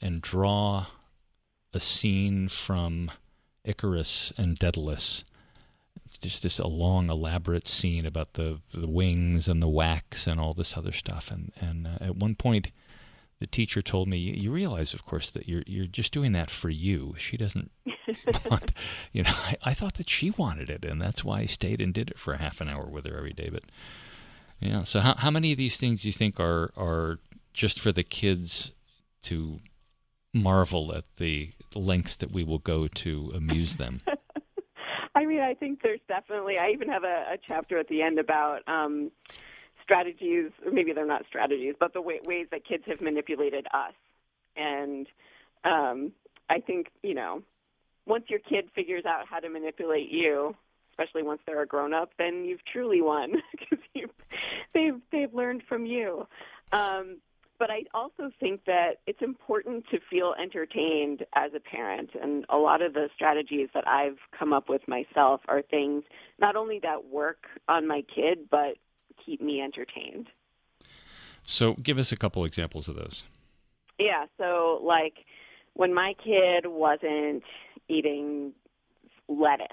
and 0.00 0.22
draw 0.22 0.86
a 1.74 1.80
scene 1.80 2.48
from 2.48 3.10
Icarus 3.64 4.32
and 4.38 4.58
Daedalus. 4.58 5.24
It's 6.06 6.18
just 6.18 6.42
this 6.42 6.58
a 6.58 6.66
long, 6.66 7.10
elaborate 7.10 7.68
scene 7.68 8.06
about 8.06 8.34
the 8.34 8.60
the 8.72 8.88
wings 8.88 9.48
and 9.48 9.62
the 9.62 9.68
wax 9.68 10.26
and 10.26 10.40
all 10.40 10.54
this 10.54 10.76
other 10.76 10.92
stuff. 10.92 11.30
And 11.30 11.52
and 11.60 11.86
uh, 11.86 11.98
at 12.00 12.16
one 12.16 12.36
point, 12.36 12.70
the 13.38 13.46
teacher 13.46 13.82
told 13.82 14.08
me, 14.08 14.18
"You, 14.18 14.50
realize, 14.50 14.94
of 14.94 15.04
course, 15.04 15.30
that 15.30 15.48
you're 15.48 15.62
you're 15.66 15.86
just 15.86 16.12
doing 16.12 16.32
that 16.32 16.50
for 16.50 16.70
you. 16.70 17.14
She 17.18 17.36
doesn't 17.36 17.70
want, 18.50 18.72
you 19.12 19.22
know." 19.22 19.32
I, 19.34 19.56
I 19.62 19.74
thought 19.74 19.94
that 19.94 20.08
she 20.08 20.30
wanted 20.30 20.70
it, 20.70 20.84
and 20.84 21.00
that's 21.00 21.24
why 21.24 21.40
I 21.40 21.46
stayed 21.46 21.80
and 21.80 21.92
did 21.92 22.10
it 22.10 22.18
for 22.18 22.32
a 22.32 22.38
half 22.38 22.60
an 22.60 22.68
hour 22.68 22.86
with 22.86 23.06
her 23.06 23.16
every 23.16 23.32
day. 23.32 23.50
But 23.52 23.64
yeah, 24.60 24.84
so 24.84 25.00
how 25.00 25.14
how 25.16 25.30
many 25.30 25.52
of 25.52 25.58
these 25.58 25.76
things 25.76 26.02
do 26.02 26.08
you 26.08 26.12
think 26.12 26.40
are 26.40 26.72
are 26.76 27.18
just 27.52 27.78
for 27.78 27.92
the 27.92 28.02
kids 28.02 28.72
to 29.24 29.60
marvel 30.32 30.94
at 30.94 31.04
the 31.16 31.50
lengths 31.74 32.16
that 32.16 32.30
we 32.32 32.44
will 32.44 32.58
go 32.58 32.88
to 32.88 33.32
amuse 33.34 33.76
them? 33.76 33.98
I 35.14 35.24
mean, 35.24 35.40
I 35.40 35.54
think 35.54 35.82
there's 35.82 36.00
definitely. 36.08 36.58
I 36.58 36.70
even 36.70 36.88
have 36.88 37.04
a, 37.04 37.24
a 37.32 37.38
chapter 37.46 37.78
at 37.78 37.88
the 37.88 38.02
end 38.02 38.18
about 38.18 38.66
um, 38.68 39.10
strategies, 39.86 40.50
or 40.64 40.72
maybe 40.72 40.92
they're 40.92 41.06
not 41.06 41.22
strategies, 41.28 41.74
but 41.78 41.92
the 41.92 42.00
way, 42.00 42.18
ways 42.24 42.48
that 42.50 42.66
kids 42.66 42.82
have 42.86 43.00
manipulated 43.00 43.66
us. 43.72 43.94
And 44.56 45.06
um, 45.64 46.12
I 46.50 46.58
think 46.58 46.88
you 47.02 47.14
know, 47.14 47.42
once 48.06 48.24
your 48.28 48.40
kid 48.40 48.68
figures 48.74 49.04
out 49.06 49.26
how 49.30 49.38
to 49.38 49.48
manipulate 49.48 50.10
you, 50.10 50.56
especially 50.90 51.22
once 51.22 51.40
they're 51.46 51.62
a 51.62 51.66
grown 51.66 51.94
up, 51.94 52.10
then 52.18 52.44
you've 52.44 52.64
truly 52.72 53.00
won 53.00 53.34
because 53.52 53.78
they've 54.74 55.00
they've 55.12 55.34
learned 55.34 55.62
from 55.68 55.86
you. 55.86 56.26
Um, 56.72 57.18
but 57.58 57.70
I 57.70 57.84
also 57.94 58.30
think 58.38 58.64
that 58.66 58.96
it's 59.06 59.22
important 59.22 59.84
to 59.90 59.98
feel 60.10 60.34
entertained 60.40 61.24
as 61.34 61.52
a 61.54 61.60
parent. 61.60 62.10
And 62.20 62.44
a 62.50 62.56
lot 62.56 62.82
of 62.82 62.92
the 62.92 63.08
strategies 63.14 63.68
that 63.72 63.88
I've 63.88 64.18
come 64.38 64.52
up 64.52 64.68
with 64.68 64.82
myself 64.86 65.40
are 65.48 65.62
things 65.62 66.04
not 66.38 66.56
only 66.56 66.80
that 66.80 67.06
work 67.06 67.46
on 67.68 67.86
my 67.86 68.02
kid, 68.14 68.48
but 68.50 68.76
keep 69.26 69.42
me 69.42 69.60
entertained. 69.60 70.28
So 71.42 71.74
give 71.74 71.98
us 71.98 72.12
a 72.12 72.16
couple 72.16 72.44
examples 72.44 72.88
of 72.88 72.94
those. 72.94 73.24
Yeah, 73.98 74.26
so 74.38 74.80
like 74.82 75.14
when 75.74 75.92
my 75.92 76.14
kid 76.22 76.66
wasn't 76.66 77.42
eating 77.88 78.52
lettuce, 79.28 79.66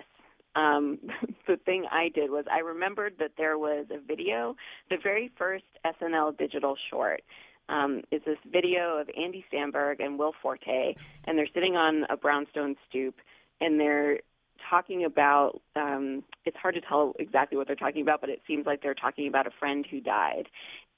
um, 0.55 0.99
the 1.47 1.57
thing 1.65 1.85
I 1.91 2.09
did 2.13 2.29
was 2.29 2.45
I 2.51 2.59
remembered 2.59 3.15
that 3.19 3.31
there 3.37 3.57
was 3.57 3.85
a 3.91 3.99
video, 3.99 4.55
the 4.89 4.97
very 5.01 5.31
first 5.37 5.65
SNL 5.85 6.37
digital 6.37 6.75
short. 6.89 7.21
Um, 7.69 8.01
is 8.11 8.21
this 8.25 8.37
video 8.51 8.97
of 8.97 9.09
Andy 9.17 9.45
Samberg 9.51 10.03
and 10.03 10.19
Will 10.19 10.33
Forte, 10.41 10.95
and 11.23 11.37
they're 11.37 11.47
sitting 11.53 11.77
on 11.77 12.03
a 12.09 12.17
brownstone 12.17 12.75
stoop, 12.89 13.15
and 13.61 13.79
they're 13.79 14.19
talking 14.69 15.05
about. 15.05 15.61
Um, 15.75 16.23
it's 16.45 16.57
hard 16.57 16.75
to 16.75 16.81
tell 16.81 17.13
exactly 17.19 17.57
what 17.57 17.67
they're 17.67 17.75
talking 17.75 18.01
about, 18.01 18.21
but 18.21 18.29
it 18.29 18.41
seems 18.47 18.65
like 18.65 18.81
they're 18.81 18.93
talking 18.93 19.27
about 19.27 19.47
a 19.47 19.51
friend 19.51 19.85
who 19.89 19.99
died, 19.99 20.47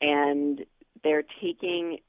and 0.01 0.65
they're 1.03 1.23
taking 1.41 1.99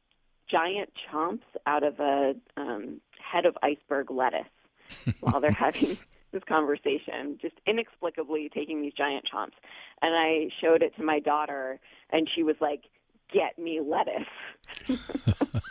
giant 0.50 0.90
chomps 1.10 1.40
out 1.66 1.82
of 1.82 1.98
a 2.00 2.34
um, 2.56 3.00
head 3.20 3.46
of 3.46 3.56
iceberg 3.62 4.10
lettuce 4.10 4.46
while 5.20 5.40
they're 5.40 5.50
having 5.50 5.98
this 6.32 6.42
conversation, 6.48 7.38
just 7.40 7.54
inexplicably 7.66 8.50
taking 8.52 8.82
these 8.82 8.92
giant 8.92 9.24
chomps. 9.32 9.54
And 10.02 10.14
I 10.14 10.50
showed 10.60 10.82
it 10.82 10.94
to 10.96 11.02
my 11.02 11.18
daughter, 11.18 11.80
and 12.10 12.28
she 12.34 12.42
was 12.42 12.56
like, 12.60 12.82
"Get 13.32 13.58
me 13.58 13.80
lettuce." 13.80 14.28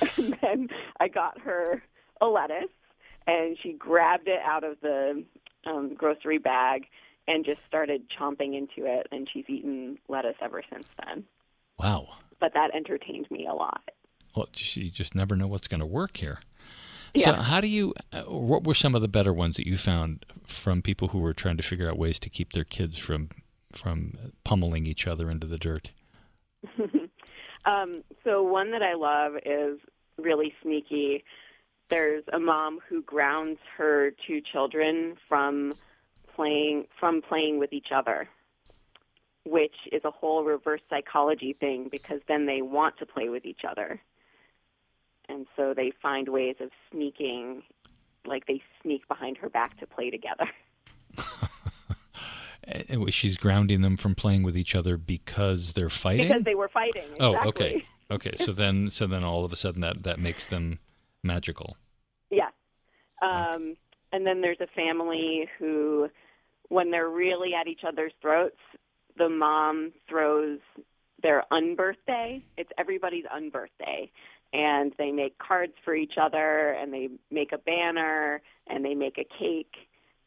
and 0.16 0.36
then 0.42 0.68
I 1.00 1.08
got 1.08 1.40
her 1.40 1.82
a 2.20 2.26
lettuce, 2.26 2.70
and 3.26 3.56
she 3.62 3.72
grabbed 3.72 4.28
it 4.28 4.40
out 4.44 4.64
of 4.64 4.76
the 4.80 5.24
um, 5.66 5.94
grocery 5.94 6.38
bag 6.38 6.86
and 7.28 7.44
just 7.44 7.60
started 7.66 8.02
chomping 8.08 8.56
into 8.56 8.88
it, 8.88 9.08
and 9.10 9.28
she's 9.32 9.44
eaten 9.48 9.98
lettuce 10.08 10.36
ever 10.40 10.62
since 10.72 10.86
then. 11.04 11.24
Wow. 11.78 12.08
But 12.40 12.54
that 12.54 12.74
entertained 12.74 13.30
me 13.30 13.46
a 13.50 13.54
lot. 13.54 13.82
Well, 14.34 14.48
you 14.54 14.90
just 14.90 15.14
never 15.14 15.34
know 15.34 15.46
what's 15.46 15.66
going 15.68 15.80
to 15.80 15.86
work 15.86 16.18
here. 16.18 16.40
So, 17.16 17.30
Yeah. 17.30 17.42
how 17.42 17.60
do 17.60 17.66
you? 17.68 17.94
Uh, 18.12 18.22
what 18.24 18.64
were 18.64 18.74
some 18.74 18.94
of 18.94 19.00
the 19.02 19.08
better 19.08 19.32
ones 19.32 19.56
that 19.56 19.66
you 19.66 19.78
found 19.78 20.26
from 20.44 20.82
people 20.82 21.08
who 21.08 21.18
were 21.18 21.32
trying 21.32 21.56
to 21.56 21.62
figure 21.62 21.88
out 21.88 21.96
ways 21.98 22.18
to 22.20 22.28
keep 22.30 22.52
their 22.52 22.64
kids 22.64 22.98
from 22.98 23.30
from 23.72 24.32
pummeling 24.44 24.86
each 24.86 25.06
other 25.06 25.30
into 25.30 25.46
the 25.46 25.58
dirt? 25.58 25.90
um, 27.64 28.02
so 28.24 28.42
one 28.42 28.70
that 28.72 28.82
I 28.82 28.94
love 28.94 29.34
is 29.44 29.78
really 30.18 30.52
sneaky. 30.62 31.24
There's 31.88 32.24
a 32.32 32.38
mom 32.38 32.80
who 32.88 33.02
grounds 33.02 33.58
her 33.76 34.12
two 34.26 34.40
children 34.40 35.16
from 35.28 35.74
playing 36.34 36.86
from 36.98 37.22
playing 37.22 37.58
with 37.58 37.72
each 37.72 37.88
other, 37.94 38.28
which 39.44 39.74
is 39.92 40.04
a 40.04 40.10
whole 40.10 40.44
reverse 40.44 40.80
psychology 40.90 41.56
thing 41.58 41.88
because 41.90 42.20
then 42.28 42.46
they 42.46 42.62
want 42.62 42.98
to 42.98 43.06
play 43.06 43.28
with 43.28 43.44
each 43.44 43.62
other. 43.68 44.00
And 45.28 45.46
so 45.56 45.74
they 45.74 45.92
find 46.02 46.28
ways 46.28 46.56
of 46.60 46.70
sneaking 46.90 47.62
like 48.24 48.46
they 48.46 48.62
sneak 48.82 49.06
behind 49.08 49.38
her 49.38 49.48
back 49.48 49.78
to 49.78 49.86
play 49.86 50.10
together. 50.10 50.48
She's 53.10 53.36
grounding 53.36 53.82
them 53.82 53.96
from 53.96 54.14
playing 54.14 54.42
with 54.42 54.56
each 54.56 54.74
other 54.74 54.96
because 54.96 55.72
they're 55.72 55.90
fighting. 55.90 56.28
Because 56.28 56.44
they 56.44 56.54
were 56.54 56.68
fighting. 56.68 57.08
Oh, 57.20 57.36
okay, 57.48 57.84
okay. 58.10 58.32
So 58.44 58.52
then, 58.52 58.90
so 58.90 59.06
then, 59.06 59.22
all 59.22 59.44
of 59.44 59.52
a 59.52 59.56
sudden, 59.56 59.80
that 59.82 60.02
that 60.02 60.18
makes 60.18 60.46
them 60.46 60.78
magical. 61.22 61.76
Yeah. 62.30 62.48
Um, 63.22 63.76
and 64.12 64.26
then 64.26 64.40
there's 64.40 64.60
a 64.60 64.66
family 64.68 65.48
who, 65.58 66.08
when 66.68 66.90
they're 66.90 67.08
really 67.08 67.50
at 67.54 67.66
each 67.66 67.82
other's 67.86 68.12
throats, 68.20 68.56
the 69.16 69.28
mom 69.28 69.92
throws 70.08 70.58
their 71.22 71.44
unbirthday. 71.50 72.42
It's 72.56 72.70
everybody's 72.78 73.24
unbirthday. 73.24 74.10
And 74.52 74.92
they 74.98 75.10
make 75.10 75.38
cards 75.38 75.72
for 75.84 75.94
each 75.94 76.14
other 76.20 76.70
and 76.70 76.92
they 76.92 77.08
make 77.30 77.52
a 77.52 77.58
banner 77.58 78.40
and 78.66 78.84
they 78.84 78.94
make 78.94 79.18
a 79.18 79.24
cake 79.38 79.74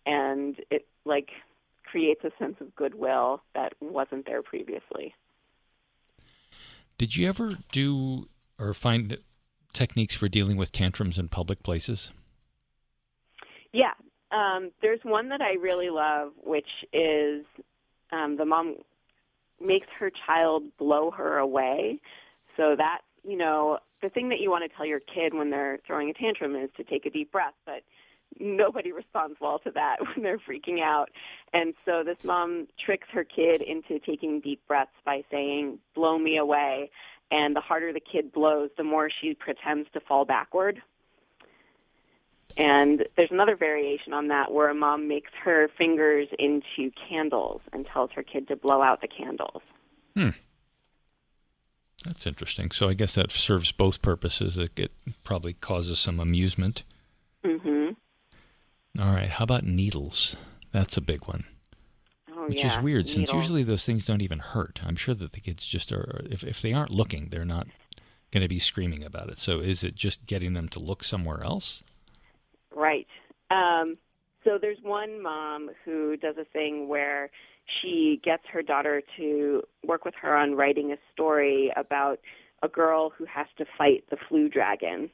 and 0.05 0.55
it 0.69 0.87
like 1.05 1.29
creates 1.85 2.21
a 2.23 2.31
sense 2.37 2.55
of 2.59 2.75
goodwill 2.75 3.41
that 3.55 3.73
wasn't 3.79 4.25
there 4.25 4.41
previously. 4.41 5.15
Did 6.97 7.15
you 7.15 7.27
ever 7.27 7.57
do 7.71 8.27
or 8.59 8.73
find 8.73 9.17
techniques 9.73 10.15
for 10.15 10.27
dealing 10.27 10.57
with 10.57 10.71
tantrums 10.71 11.17
in 11.17 11.29
public 11.29 11.63
places? 11.63 12.11
Yeah, 13.71 13.93
um, 14.31 14.71
there's 14.81 14.99
one 15.03 15.29
that 15.29 15.41
I 15.41 15.53
really 15.53 15.89
love, 15.89 16.31
which 16.43 16.67
is 16.93 17.45
um, 18.11 18.37
the 18.37 18.45
mom 18.45 18.77
makes 19.61 19.87
her 19.99 20.11
child 20.25 20.63
blow 20.77 21.11
her 21.11 21.37
away. 21.37 21.99
So 22.57 22.75
that, 22.77 23.01
you 23.23 23.37
know, 23.37 23.79
the 24.01 24.09
thing 24.09 24.29
that 24.29 24.39
you 24.39 24.49
want 24.49 24.69
to 24.69 24.75
tell 24.75 24.85
your 24.85 24.99
kid 24.99 25.33
when 25.33 25.49
they're 25.49 25.79
throwing 25.85 26.09
a 26.09 26.13
tantrum 26.13 26.55
is 26.55 26.69
to 26.77 26.83
take 26.83 27.05
a 27.05 27.09
deep 27.09 27.31
breath, 27.31 27.53
but 27.65 27.83
nobody 28.39 28.91
responds 28.93 29.37
well 29.41 29.59
to 29.59 29.71
that 29.71 29.97
when 30.15 30.23
they're 30.23 30.39
freaking 30.39 30.81
out. 30.81 31.09
And 31.53 31.73
so 31.85 32.03
this 32.03 32.17
mom 32.23 32.67
tricks 32.83 33.07
her 33.11 33.23
kid 33.23 33.61
into 33.61 33.99
taking 33.99 34.39
deep 34.39 34.61
breaths 34.67 34.91
by 35.05 35.23
saying, 35.31 35.79
blow 35.95 36.17
me 36.17 36.37
away. 36.37 36.91
And 37.31 37.55
the 37.55 37.61
harder 37.61 37.93
the 37.93 37.99
kid 37.99 38.31
blows, 38.31 38.69
the 38.77 38.83
more 38.83 39.09
she 39.21 39.35
pretends 39.35 39.87
to 39.93 39.99
fall 39.99 40.25
backward. 40.25 40.81
And 42.57 43.05
there's 43.15 43.31
another 43.31 43.55
variation 43.55 44.13
on 44.13 44.27
that 44.29 44.51
where 44.51 44.69
a 44.69 44.73
mom 44.73 45.07
makes 45.07 45.31
her 45.43 45.69
fingers 45.77 46.27
into 46.39 46.91
candles 47.07 47.61
and 47.71 47.85
tells 47.85 48.11
her 48.11 48.23
kid 48.23 48.47
to 48.47 48.55
blow 48.55 48.81
out 48.81 49.01
the 49.01 49.07
candles. 49.07 49.61
Hmm. 50.15 50.29
That's 52.05 52.25
interesting. 52.25 52.71
So 52.71 52.89
I 52.89 52.93
guess 52.93 53.15
that 53.15 53.31
serves 53.31 53.71
both 53.71 54.01
purposes. 54.01 54.57
It, 54.57 54.79
it 54.79 54.91
probably 55.23 55.53
causes 55.53 55.99
some 55.99 56.19
amusement. 56.19 56.83
Mm-hmm. 57.45 59.01
All 59.01 59.13
right. 59.13 59.29
How 59.29 59.43
about 59.43 59.65
needles? 59.65 60.35
That's 60.71 60.97
a 60.97 61.01
big 61.01 61.27
one. 61.27 61.45
Which 62.49 62.63
yeah. 62.63 62.77
is 62.77 62.83
weird 62.83 63.07
since 63.07 63.31
usually 63.31 63.63
those 63.63 63.85
things 63.85 64.05
don't 64.05 64.21
even 64.21 64.39
hurt. 64.39 64.79
I'm 64.85 64.95
sure 64.95 65.15
that 65.15 65.33
the 65.33 65.39
kids 65.39 65.65
just 65.65 65.91
are, 65.91 66.21
if, 66.29 66.43
if 66.43 66.61
they 66.61 66.73
aren't 66.73 66.91
looking, 66.91 67.29
they're 67.29 67.45
not 67.45 67.67
going 68.31 68.41
to 68.41 68.47
be 68.47 68.59
screaming 68.59 69.03
about 69.03 69.29
it. 69.29 69.37
So 69.37 69.59
is 69.59 69.83
it 69.83 69.95
just 69.95 70.25
getting 70.25 70.53
them 70.53 70.69
to 70.69 70.79
look 70.79 71.03
somewhere 71.03 71.43
else? 71.43 71.83
Right. 72.75 73.07
Um, 73.51 73.97
so 74.43 74.57
there's 74.61 74.77
one 74.81 75.21
mom 75.21 75.69
who 75.83 76.17
does 76.17 76.35
a 76.39 76.45
thing 76.45 76.87
where 76.87 77.29
she 77.81 78.19
gets 78.23 78.43
her 78.51 78.61
daughter 78.61 79.01
to 79.17 79.63
work 79.85 80.05
with 80.05 80.15
her 80.21 80.35
on 80.35 80.55
writing 80.55 80.91
a 80.91 80.97
story 81.13 81.71
about 81.75 82.19
a 82.63 82.67
girl 82.67 83.11
who 83.15 83.25
has 83.25 83.47
to 83.57 83.65
fight 83.77 84.03
the 84.09 84.17
flu 84.27 84.49
dragon. 84.49 85.09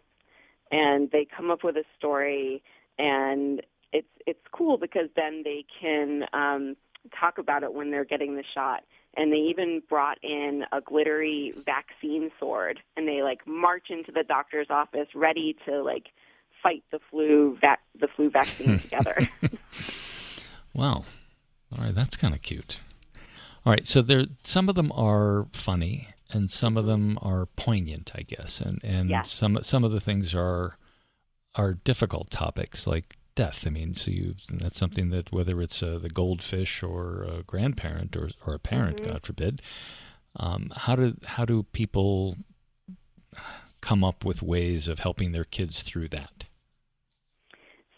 And 0.71 1.09
they 1.11 1.27
come 1.35 1.51
up 1.51 1.63
with 1.63 1.75
a 1.75 1.83
story 1.97 2.63
and 2.97 3.61
it's 3.91 4.07
it's 4.25 4.39
cool 4.51 4.77
because 4.77 5.09
then 5.15 5.41
they 5.43 5.65
can 5.81 6.23
um 6.33 6.75
talk 7.19 7.37
about 7.37 7.63
it 7.63 7.73
when 7.73 7.91
they're 7.91 8.05
getting 8.05 8.35
the 8.35 8.43
shot. 8.53 8.83
And 9.17 9.31
they 9.31 9.37
even 9.37 9.81
brought 9.87 10.17
in 10.23 10.63
a 10.73 10.81
glittery 10.81 11.53
vaccine 11.65 12.31
sword 12.39 12.79
and 12.97 13.07
they 13.07 13.21
like 13.23 13.47
march 13.47 13.85
into 13.89 14.11
the 14.11 14.23
doctor's 14.23 14.67
office 14.69 15.07
ready 15.15 15.55
to 15.65 15.81
like 15.81 16.07
fight 16.61 16.83
the 16.91 16.99
flu 17.09 17.57
vac- 17.61 17.79
the 17.99 18.07
flu 18.15 18.29
vaccine 18.29 18.79
together. 18.81 19.29
Wow. 20.73 21.05
All 21.71 21.83
right, 21.83 21.95
that's 21.95 22.17
kind 22.17 22.33
of 22.33 22.41
cute. 22.41 22.79
All 23.65 23.71
right, 23.71 23.87
so 23.87 24.01
there 24.01 24.25
some 24.43 24.69
of 24.69 24.75
them 24.75 24.91
are 24.91 25.47
funny 25.53 26.09
and 26.31 26.51
some 26.51 26.75
of 26.77 26.85
them 26.85 27.17
are 27.21 27.45
poignant, 27.55 28.11
I 28.13 28.21
guess. 28.23 28.59
And 28.59 28.79
and 28.83 29.09
Yeah. 29.09 29.21
some 29.23 29.59
some 29.63 29.83
of 29.83 29.91
the 29.91 29.99
things 29.99 30.35
are 30.35 30.77
are 31.55 31.73
difficult 31.73 32.29
topics 32.29 32.85
like 32.85 33.15
death. 33.35 33.63
I 33.67 33.69
mean, 33.69 33.93
so 33.93 34.11
you 34.11 34.35
that's 34.49 34.77
something 34.77 35.09
that 35.09 35.31
whether 35.31 35.61
it's 35.61 35.83
uh, 35.83 35.99
the 36.01 36.09
goldfish 36.09 36.81
or 36.81 37.23
a 37.23 37.43
grandparent 37.43 38.15
or 38.15 38.29
or 38.45 38.55
a 38.55 38.59
parent, 38.59 39.01
Mhm. 39.01 39.05
God 39.05 39.25
forbid, 39.25 39.61
um, 40.37 40.71
how 40.75 40.95
do 40.95 41.15
how 41.25 41.45
do 41.45 41.63
people 41.63 42.37
come 43.81 44.03
up 44.03 44.25
with 44.25 44.41
ways 44.41 44.87
of 44.87 44.99
helping 44.99 45.31
their 45.31 45.43
kids 45.43 45.83
through 45.83 46.07
that? 46.09 46.45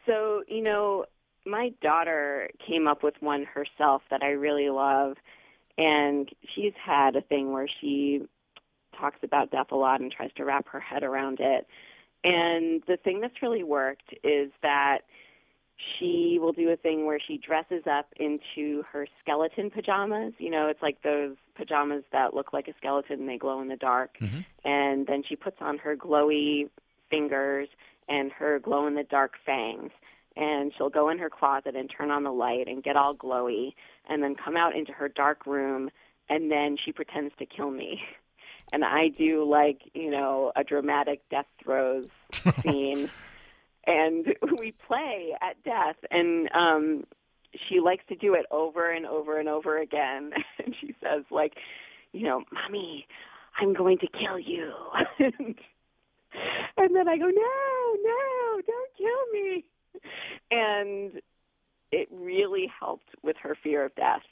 So, 0.05 0.43
you 0.47 0.61
know, 0.61 1.05
my 1.45 1.71
daughter 1.81 2.49
came 2.65 2.87
up 2.87 3.03
with 3.03 3.15
one 3.21 3.45
herself 3.45 4.01
that 4.09 4.23
I 4.23 4.31
really 4.31 4.69
love. 4.69 5.17
And 5.77 6.29
she's 6.55 6.73
had 6.83 7.15
a 7.15 7.21
thing 7.21 7.51
where 7.51 7.67
she 7.79 8.23
talks 8.97 9.19
about 9.21 9.51
death 9.51 9.71
a 9.71 9.75
lot 9.75 10.01
and 10.01 10.11
tries 10.11 10.33
to 10.33 10.43
wrap 10.43 10.67
her 10.69 10.79
head 10.79 11.03
around 11.03 11.39
it. 11.39 11.67
And 12.23 12.83
the 12.87 12.97
thing 12.97 13.21
that's 13.21 13.41
really 13.41 13.63
worked 13.63 14.13
is 14.23 14.51
that 14.63 14.99
she 15.77 16.37
will 16.39 16.53
do 16.53 16.69
a 16.69 16.75
thing 16.75 17.05
where 17.05 17.19
she 17.19 17.37
dresses 17.37 17.83
up 17.89 18.07
into 18.17 18.83
her 18.91 19.07
skeleton 19.21 19.69
pajamas. 19.69 20.33
You 20.39 20.49
know, 20.49 20.67
it's 20.67 20.81
like 20.81 21.01
those 21.03 21.35
pajamas 21.55 22.03
that 22.11 22.33
look 22.33 22.51
like 22.51 22.67
a 22.67 22.73
skeleton 22.77 23.21
and 23.21 23.29
they 23.29 23.37
glow 23.37 23.61
in 23.61 23.67
the 23.67 23.75
dark. 23.75 24.17
Mm-hmm. 24.19 24.39
And 24.65 25.05
then 25.05 25.23
she 25.27 25.35
puts 25.35 25.57
on 25.61 25.77
her 25.79 25.95
glowy 25.95 26.69
fingers 27.09 27.69
and 28.09 28.31
her 28.31 28.59
glow 28.59 28.87
in 28.87 28.95
the 28.95 29.03
dark 29.03 29.33
fangs. 29.45 29.91
And 30.35 30.71
she'll 30.77 30.89
go 30.89 31.09
in 31.09 31.17
her 31.19 31.29
closet 31.29 31.75
and 31.75 31.89
turn 31.89 32.11
on 32.11 32.23
the 32.23 32.31
light 32.31 32.67
and 32.67 32.83
get 32.83 32.95
all 32.95 33.15
glowy 33.15 33.73
and 34.09 34.21
then 34.21 34.35
come 34.35 34.55
out 34.55 34.75
into 34.75 34.91
her 34.93 35.09
dark 35.09 35.45
room 35.45 35.89
and 36.29 36.51
then 36.51 36.77
she 36.83 36.91
pretends 36.91 37.33
to 37.39 37.45
kill 37.45 37.71
me. 37.71 38.01
And 38.73 38.83
I 38.83 39.07
do 39.07 39.49
like, 39.49 39.79
you 39.93 40.11
know, 40.11 40.51
a 40.53 40.61
dramatic 40.61 41.21
death 41.29 41.45
throes 41.63 42.07
scene. 42.61 43.09
And 43.87 44.27
we 44.59 44.73
play 44.85 45.33
at 45.41 45.61
death 45.63 45.95
and 46.11 46.49
um 46.53 47.05
she 47.69 47.79
likes 47.79 48.03
to 48.09 48.15
do 48.15 48.33
it 48.33 48.45
over 48.51 48.91
and 48.91 49.05
over 49.05 49.39
and 49.39 49.49
over 49.49 49.79
again. 49.79 50.31
And 50.63 50.75
she 50.81 50.93
says 51.01 51.23
like, 51.31 51.53
you 52.11 52.23
know, 52.23 52.43
"Mommy, 52.51 53.07
I'm 53.59 53.73
going 53.73 53.97
to 53.99 54.07
kill 54.07 54.37
you." 54.37 54.73
and, 55.19 56.95
then 56.95 57.07
I 57.07 57.17
go, 57.17 57.25
"No, 57.25 57.95
no, 58.03 58.61
don't 58.67 58.91
kill 58.97 59.31
me." 59.33 59.65
And 60.51 61.21
it 61.91 62.09
really 62.11 62.69
helped 62.79 63.09
with 63.23 63.37
her 63.41 63.55
fear 63.63 63.85
of 63.85 63.95
death. 63.95 64.23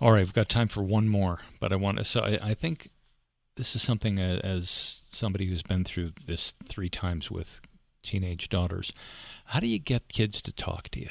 All 0.00 0.12
right, 0.12 0.20
we've 0.20 0.32
got 0.32 0.48
time 0.48 0.68
for 0.68 0.82
one 0.82 1.08
more, 1.08 1.40
but 1.58 1.72
I 1.72 1.76
want 1.76 1.98
to. 1.98 2.04
So 2.04 2.20
I, 2.20 2.38
I 2.50 2.54
think 2.54 2.90
this 3.56 3.76
is 3.76 3.82
something 3.82 4.18
uh, 4.18 4.40
as 4.42 5.02
somebody 5.10 5.46
who's 5.46 5.62
been 5.62 5.84
through 5.84 6.12
this 6.26 6.54
three 6.68 6.88
times 6.88 7.30
with 7.30 7.60
teenage 8.02 8.48
daughters. 8.48 8.92
How 9.46 9.60
do 9.60 9.66
you 9.66 9.78
get 9.78 10.08
kids 10.08 10.42
to 10.42 10.52
talk 10.52 10.88
to 10.90 11.00
you? 11.00 11.10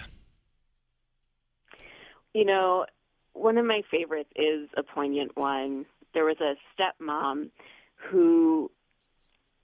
You 2.33 2.45
know, 2.45 2.85
one 3.33 3.57
of 3.57 3.65
my 3.65 3.81
favorites 3.89 4.29
is 4.35 4.69
a 4.75 4.83
poignant 4.83 5.35
one. 5.35 5.85
There 6.13 6.25
was 6.25 6.37
a 6.41 6.55
stepmom 6.75 7.49
who 7.95 8.69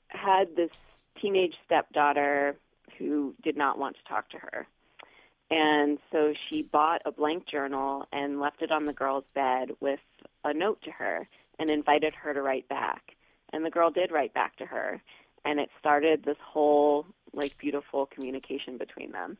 had 0.07 0.55
this 0.55 0.71
teenage 1.21 1.55
stepdaughter 1.65 2.55
who 2.97 3.35
did 3.43 3.57
not 3.57 3.77
want 3.77 3.95
to 3.97 4.03
talk 4.09 4.29
to 4.29 4.37
her. 4.37 4.67
And 5.51 5.97
so 6.11 6.33
she 6.47 6.61
bought 6.61 7.01
a 7.05 7.11
blank 7.11 7.47
journal 7.47 8.05
and 8.11 8.39
left 8.39 8.61
it 8.61 8.71
on 8.71 8.85
the 8.85 8.93
girl's 8.93 9.23
bed 9.33 9.71
with 9.79 9.99
a 10.43 10.53
note 10.53 10.81
to 10.83 10.91
her 10.91 11.27
and 11.59 11.69
invited 11.69 12.13
her 12.15 12.33
to 12.33 12.41
write 12.41 12.67
back. 12.69 13.15
And 13.53 13.65
the 13.65 13.69
girl 13.69 13.91
did 13.91 14.11
write 14.11 14.33
back 14.33 14.55
to 14.57 14.65
her. 14.65 15.01
And 15.45 15.59
it 15.59 15.69
started 15.79 16.23
this 16.23 16.37
whole, 16.43 17.05
like, 17.33 17.57
beautiful 17.57 18.07
communication 18.07 18.77
between 18.77 19.11
them. 19.11 19.37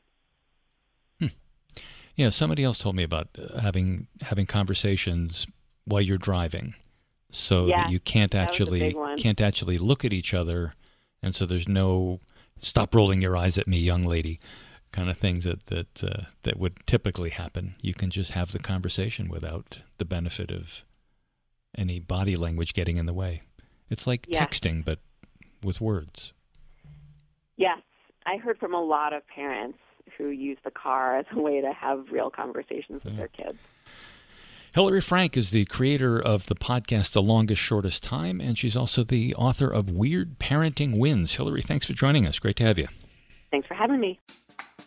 Yeah, 2.19 2.27
somebody 2.27 2.65
else 2.65 2.77
told 2.77 2.97
me 2.97 3.03
about 3.03 3.29
uh, 3.39 3.62
having 3.62 4.08
having 4.23 4.45
conversations 4.45 5.47
while 5.86 6.01
you're 6.01 6.17
driving, 6.17 6.75
so 7.32 7.67
Yeah, 7.67 7.84
that 7.84 7.91
you 7.91 8.01
can't 8.01 8.32
that 8.32 8.49
was 8.49 8.60
a 8.60 8.63
actually 8.63 8.95
can't 9.17 9.39
actually 9.39 9.77
look 9.77 10.03
at 10.03 10.12
each 10.12 10.34
other, 10.34 10.73
and 11.23 11.34
so 11.34 11.45
there's 11.45 11.69
no 11.69 12.19
stop 12.60 12.93
rolling 12.93 13.21
your 13.21 13.38
eyes 13.38 13.58
at 13.58 13.69
me, 13.69 13.79
young 13.79 14.03
lady, 14.03 14.41
kind 14.91 15.10
of 15.10 15.17
things 15.17 15.45
that 15.45 15.67
that 15.67 16.03
uh, 16.03 16.23
that 16.43 16.60
would 16.60 16.86
typically 16.86 17.29
happen. 17.29 17.75
You 17.82 17.93
can 17.93 18.10
just 18.10 18.32
have 18.32 18.51
the 18.51 18.60
conversation 18.60 19.29
without 19.29 19.84
the 19.97 20.03
benefit 20.03 20.51
of 20.51 20.84
any 21.77 21.99
body 21.99 22.36
language 22.36 22.73
getting 22.73 22.97
in 22.97 23.05
the 23.05 23.13
way. 23.13 23.41
It's 23.89 24.05
like 24.08 24.25
Yeah. 24.29 24.45
texting, 24.45 24.84
but 24.84 24.99
with 25.63 25.82
words. 25.82 26.34
Yes, 27.58 27.79
I 28.25 28.38
heard 28.38 28.58
from 28.58 28.73
a 28.73 28.82
lot 28.82 29.13
of 29.13 29.25
parents 29.27 29.77
who 30.17 30.29
use 30.29 30.58
the 30.63 30.71
car 30.71 31.17
as 31.17 31.25
a 31.32 31.39
way 31.39 31.62
to 31.62 31.71
have 31.73 32.05
real 32.12 32.29
conversations 32.29 33.03
with 33.03 33.17
their 33.17 33.27
kids. 33.27 33.58
Hillary 34.73 35.01
Frank 35.01 35.36
is 35.36 35.49
the 35.49 35.65
creator 35.65 36.19
of 36.19 36.45
the 36.45 36.55
podcast 36.55 37.12
The 37.13 37.23
Longest 37.23 37.62
Shortest 37.62 38.03
Time, 38.03 38.39
and 38.39 38.58
she's 38.58 38.75
also 38.75 39.03
the 39.03 39.34
author 39.36 39.67
of 39.67 39.89
Weird 39.89 40.38
Parenting 40.38 40.97
Wins. 40.99 41.36
Hillary, 41.36 41.63
thanks 41.63 41.88
for 41.88 41.93
joining 41.93 42.27
us. 42.27 42.38
Great 42.38 42.55
to 42.58 42.63
have 42.63 42.77
you. 42.77 42.88
Thanks 43.49 43.67
for 43.67 43.73
having 43.73 43.99
me. 43.99 44.19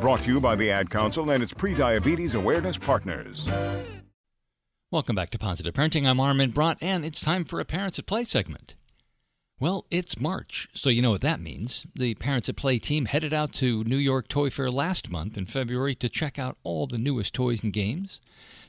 Brought 0.00 0.20
to 0.24 0.30
you 0.30 0.40
by 0.40 0.56
the 0.56 0.70
Ad 0.70 0.90
Council 0.90 1.30
and 1.30 1.42
its 1.42 1.54
pre-diabetes 1.54 2.34
awareness 2.34 2.76
partners. 2.76 3.48
Welcome 4.90 5.16
back 5.16 5.30
to 5.30 5.38
Positive 5.38 5.72
Parenting. 5.72 6.06
I'm 6.06 6.20
Armin 6.20 6.52
Brott, 6.52 6.76
and 6.82 7.04
it's 7.04 7.20
time 7.20 7.44
for 7.44 7.60
a 7.60 7.64
Parents 7.64 7.98
at 7.98 8.06
Play 8.06 8.24
segment. 8.24 8.74
Well, 9.58 9.86
it's 9.90 10.20
March, 10.20 10.68
so 10.74 10.90
you 10.90 11.00
know 11.00 11.12
what 11.12 11.22
that 11.22 11.40
means. 11.40 11.86
The 11.94 12.14
Parents 12.16 12.46
at 12.50 12.56
Play 12.56 12.78
team 12.78 13.06
headed 13.06 13.32
out 13.32 13.54
to 13.54 13.84
New 13.84 13.96
York 13.96 14.28
Toy 14.28 14.50
Fair 14.50 14.70
last 14.70 15.08
month 15.08 15.38
in 15.38 15.46
February 15.46 15.94
to 15.94 16.10
check 16.10 16.38
out 16.38 16.58
all 16.62 16.86
the 16.86 16.98
newest 16.98 17.32
toys 17.32 17.62
and 17.62 17.72
games. 17.72 18.20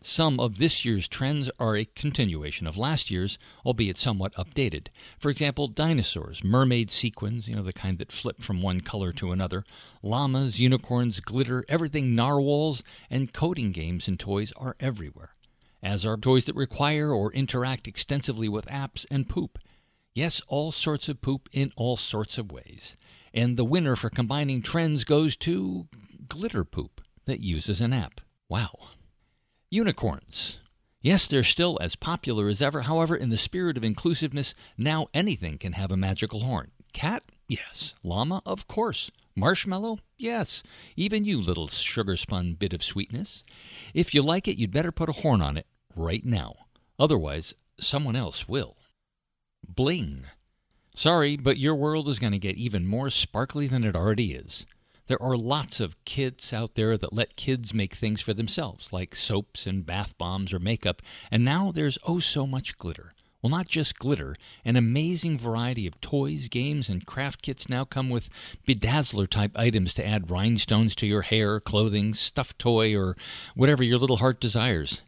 Some 0.01 0.39
of 0.39 0.59
this 0.59 0.85
year's 0.85 1.09
trends 1.09 1.51
are 1.59 1.75
a 1.75 1.83
continuation 1.83 2.67
of 2.67 2.77
last 2.77 3.11
year's, 3.11 3.37
albeit 3.65 3.97
somewhat 3.97 4.33
updated. 4.35 4.87
For 5.19 5.29
example, 5.29 5.67
dinosaurs, 5.67 6.41
mermaid 6.41 6.89
sequins, 6.89 7.49
you 7.49 7.57
know, 7.57 7.63
the 7.63 7.73
kind 7.73 7.97
that 7.97 8.13
flip 8.13 8.41
from 8.41 8.61
one 8.61 8.79
color 8.79 9.11
to 9.11 9.33
another, 9.33 9.65
llamas, 10.01 10.61
unicorns, 10.61 11.19
glitter, 11.19 11.65
everything 11.67 12.15
narwhals, 12.15 12.81
and 13.09 13.33
coding 13.33 13.73
games 13.73 14.07
and 14.07 14.17
toys 14.17 14.53
are 14.55 14.77
everywhere. 14.79 15.35
As 15.83 16.05
are 16.05 16.15
toys 16.15 16.45
that 16.45 16.55
require 16.55 17.11
or 17.11 17.33
interact 17.33 17.89
extensively 17.89 18.47
with 18.47 18.65
apps 18.67 19.05
and 19.11 19.27
poop. 19.27 19.59
Yes, 20.17 20.41
all 20.47 20.71
sorts 20.71 21.09
of 21.09 21.21
poop 21.21 21.47
in 21.51 21.71
all 21.75 21.95
sorts 21.95 22.39
of 22.39 22.51
ways. 22.51 22.97
And 23.35 23.55
the 23.55 23.63
winner 23.63 23.95
for 23.95 24.09
combining 24.09 24.63
trends 24.63 25.03
goes 25.03 25.35
to 25.35 25.89
glitter 26.27 26.63
poop 26.63 27.01
that 27.25 27.41
uses 27.41 27.81
an 27.81 27.93
app. 27.93 28.21
Wow. 28.49 28.79
Unicorns. 29.69 30.57
Yes, 31.03 31.27
they're 31.27 31.43
still 31.43 31.77
as 31.81 31.95
popular 31.95 32.47
as 32.47 32.63
ever. 32.63 32.81
However, 32.81 33.15
in 33.15 33.29
the 33.29 33.37
spirit 33.37 33.77
of 33.77 33.85
inclusiveness, 33.85 34.55
now 34.75 35.05
anything 35.13 35.59
can 35.59 35.73
have 35.73 35.91
a 35.91 35.95
magical 35.95 36.39
horn. 36.39 36.71
Cat? 36.93 37.21
Yes. 37.47 37.93
Llama? 38.01 38.41
Of 38.43 38.67
course. 38.67 39.11
Marshmallow? 39.35 39.99
Yes. 40.17 40.63
Even 40.95 41.25
you, 41.25 41.39
little 41.39 41.67
sugar 41.67 42.17
spun 42.17 42.55
bit 42.55 42.73
of 42.73 42.81
sweetness. 42.81 43.43
If 43.93 44.15
you 44.15 44.23
like 44.23 44.47
it, 44.47 44.57
you'd 44.57 44.71
better 44.71 44.91
put 44.91 45.09
a 45.09 45.21
horn 45.21 45.43
on 45.43 45.57
it 45.57 45.67
right 45.95 46.25
now. 46.25 46.55
Otherwise, 46.97 47.53
someone 47.79 48.15
else 48.15 48.47
will. 48.47 48.76
Bling. 49.67 50.25
Sorry, 50.95 51.37
but 51.37 51.57
your 51.57 51.75
world 51.75 52.07
is 52.07 52.19
going 52.19 52.31
to 52.33 52.39
get 52.39 52.55
even 52.55 52.87
more 52.87 53.09
sparkly 53.09 53.67
than 53.67 53.83
it 53.83 53.95
already 53.95 54.33
is. 54.33 54.65
There 55.07 55.21
are 55.21 55.37
lots 55.37 55.79
of 55.79 56.03
kits 56.03 56.51
out 56.51 56.75
there 56.75 56.97
that 56.97 57.13
let 57.13 57.35
kids 57.35 57.73
make 57.73 57.95
things 57.95 58.19
for 58.19 58.33
themselves, 58.33 58.91
like 58.91 59.15
soaps 59.15 59.65
and 59.65 59.85
bath 59.85 60.17
bombs 60.17 60.53
or 60.53 60.59
makeup, 60.59 61.01
and 61.31 61.45
now 61.45 61.71
there's 61.71 61.97
oh 62.03 62.19
so 62.19 62.45
much 62.45 62.77
glitter. 62.77 63.13
Well, 63.41 63.51
not 63.51 63.67
just 63.67 63.99
glitter, 63.99 64.35
an 64.65 64.75
amazing 64.75 65.37
variety 65.37 65.85
of 65.85 66.01
toys, 66.01 66.49
games, 66.49 66.89
and 66.89 67.05
craft 67.05 67.41
kits 67.41 67.69
now 67.69 67.85
come 67.85 68.09
with 68.09 68.29
bedazzler 68.67 69.29
type 69.29 69.51
items 69.55 69.93
to 69.93 70.05
add 70.05 70.31
rhinestones 70.31 70.95
to 70.95 71.07
your 71.07 71.21
hair, 71.21 71.59
clothing, 71.59 72.13
stuffed 72.13 72.57
toy, 72.57 72.97
or 72.97 73.15
whatever 73.55 73.83
your 73.83 73.99
little 73.99 74.17
heart 74.17 74.39
desires. 74.39 75.01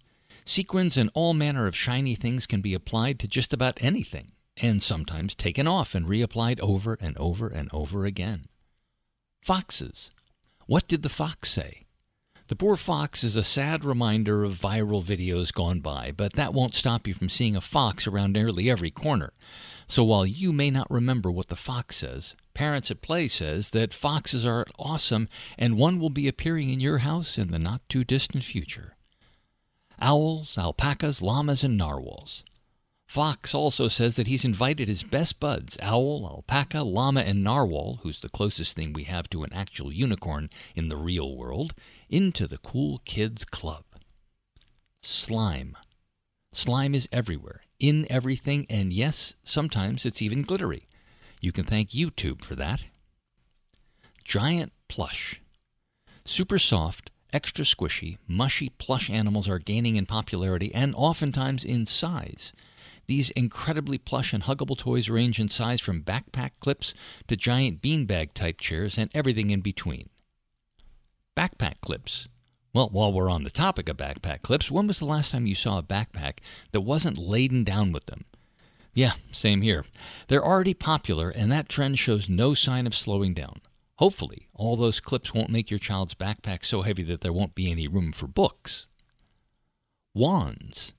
Sequins 0.45 0.95
and 0.95 1.09
all 1.13 1.33
manner 1.33 1.67
of 1.67 1.75
shiny 1.75 2.15
things 2.15 2.45
can 2.45 2.61
be 2.61 2.73
applied 2.73 3.19
to 3.19 3.27
just 3.27 3.51
about 3.51 3.79
anything, 3.81 4.31
and 4.61 4.81
sometimes 4.81 5.35
taken 5.35 5.67
off 5.67 5.95
and 5.95 6.05
reapplied 6.05 6.59
over 6.59 6.97
and 6.99 7.17
over 7.17 7.47
and 7.47 7.69
over 7.73 8.05
again. 8.05 8.43
Foxes. 9.41 10.11
What 10.65 10.87
did 10.87 11.01
the 11.03 11.09
fox 11.09 11.51
say? 11.51 11.85
The 12.49 12.55
poor 12.55 12.77
fox 12.77 13.23
is 13.23 13.35
a 13.35 13.43
sad 13.43 13.85
reminder 13.85 14.43
of 14.43 14.59
viral 14.59 15.03
videos 15.03 15.53
gone 15.53 15.81
by, 15.81 16.11
but 16.11 16.33
that 16.33 16.53
won't 16.53 16.73
stop 16.73 17.07
you 17.07 17.13
from 17.13 17.29
seeing 17.29 17.55
a 17.55 17.61
fox 17.61 18.07
around 18.07 18.33
nearly 18.33 18.71
every 18.71 18.89
corner. 18.89 19.33
So 19.87 20.03
while 20.03 20.25
you 20.25 20.51
may 20.51 20.71
not 20.71 20.89
remember 20.89 21.29
what 21.29 21.49
the 21.49 21.55
fox 21.55 21.97
says, 21.97 22.35
Parents 22.55 22.89
at 22.89 23.03
Play 23.03 23.27
says 23.27 23.69
that 23.69 23.93
foxes 23.93 24.47
are 24.47 24.65
awesome 24.79 25.29
and 25.59 25.77
one 25.77 25.99
will 25.99 26.09
be 26.09 26.27
appearing 26.27 26.71
in 26.71 26.79
your 26.79 26.97
house 26.97 27.37
in 27.37 27.51
the 27.51 27.59
not 27.59 27.81
too 27.87 28.03
distant 28.03 28.43
future. 28.43 28.95
Owls, 30.01 30.57
alpacas, 30.57 31.21
llamas, 31.21 31.63
and 31.63 31.77
narwhals. 31.77 32.43
Fox 33.09 33.55
also 33.55 33.87
says 33.87 34.17
that 34.17 34.27
he's 34.27 34.45
invited 34.45 34.87
his 34.87 35.01
best 35.01 35.39
buds, 35.39 35.79
owl, 35.81 36.27
alpaca, 36.29 36.83
llama, 36.83 37.21
and 37.21 37.43
narwhal, 37.43 38.01
who's 38.03 38.19
the 38.19 38.29
closest 38.29 38.75
thing 38.75 38.93
we 38.93 39.05
have 39.05 39.27
to 39.31 39.41
an 39.41 39.51
actual 39.51 39.91
unicorn 39.91 40.47
in 40.75 40.89
the 40.89 40.95
real 40.95 41.35
world, 41.35 41.73
into 42.07 42.45
the 42.45 42.59
Cool 42.59 43.01
Kids 43.05 43.45
Club. 43.45 43.83
Slime. 45.01 45.75
Slime 46.53 46.93
is 46.93 47.09
everywhere, 47.11 47.61
in 47.79 48.05
everything, 48.11 48.67
and 48.69 48.93
yes, 48.93 49.33
sometimes 49.43 50.05
it's 50.05 50.21
even 50.21 50.43
glittery. 50.43 50.87
You 51.41 51.51
can 51.51 51.65
thank 51.65 51.89
YouTube 51.89 52.43
for 52.43 52.53
that. 52.57 52.83
Giant 54.23 54.71
plush. 54.87 55.41
Super 56.25 56.59
soft, 56.59 57.09
extra 57.33 57.65
squishy, 57.65 58.19
mushy 58.27 58.69
plush 58.69 59.09
animals 59.09 59.49
are 59.49 59.57
gaining 59.57 59.95
in 59.95 60.05
popularity 60.05 60.71
and 60.75 60.93
oftentimes 60.93 61.65
in 61.65 61.87
size. 61.87 62.53
These 63.09 63.31
incredibly 63.31 63.97
plush 63.97 64.33
and 64.33 64.43
huggable 64.43 64.77
toys 64.77 65.09
range 65.09 65.39
in 65.39 65.49
size 65.49 65.81
from 65.81 66.03
backpack 66.03 66.51
clips 66.59 66.93
to 67.27 67.35
giant 67.35 67.81
beanbag 67.81 68.35
type 68.35 68.61
chairs 68.61 68.99
and 68.99 69.09
everything 69.15 69.49
in 69.49 69.61
between. 69.61 70.09
Backpack 71.35 71.81
clips. 71.81 72.27
Well, 72.71 72.89
while 72.89 73.11
we're 73.11 73.31
on 73.31 73.43
the 73.43 73.49
topic 73.49 73.89
of 73.89 73.97
backpack 73.97 74.43
clips, 74.43 74.69
when 74.69 74.85
was 74.85 74.99
the 74.99 75.05
last 75.05 75.31
time 75.31 75.47
you 75.47 75.55
saw 75.55 75.79
a 75.79 75.83
backpack 75.83 76.33
that 76.71 76.81
wasn't 76.81 77.17
laden 77.17 77.63
down 77.63 77.91
with 77.91 78.05
them? 78.05 78.25
Yeah, 78.93 79.13
same 79.31 79.63
here. 79.63 79.85
They're 80.27 80.45
already 80.45 80.75
popular, 80.75 81.31
and 81.31 81.51
that 81.51 81.67
trend 81.67 81.97
shows 81.97 82.29
no 82.29 82.53
sign 82.53 82.85
of 82.85 82.93
slowing 82.93 83.33
down. 83.33 83.61
Hopefully, 83.95 84.49
all 84.53 84.77
those 84.77 84.99
clips 84.99 85.33
won't 85.33 85.49
make 85.49 85.71
your 85.71 85.79
child's 85.79 86.13
backpack 86.13 86.63
so 86.63 86.83
heavy 86.83 87.01
that 87.05 87.21
there 87.21 87.33
won't 87.33 87.55
be 87.55 87.71
any 87.71 87.87
room 87.87 88.11
for 88.11 88.27
books. 88.27 88.85
Wands. 90.13 90.93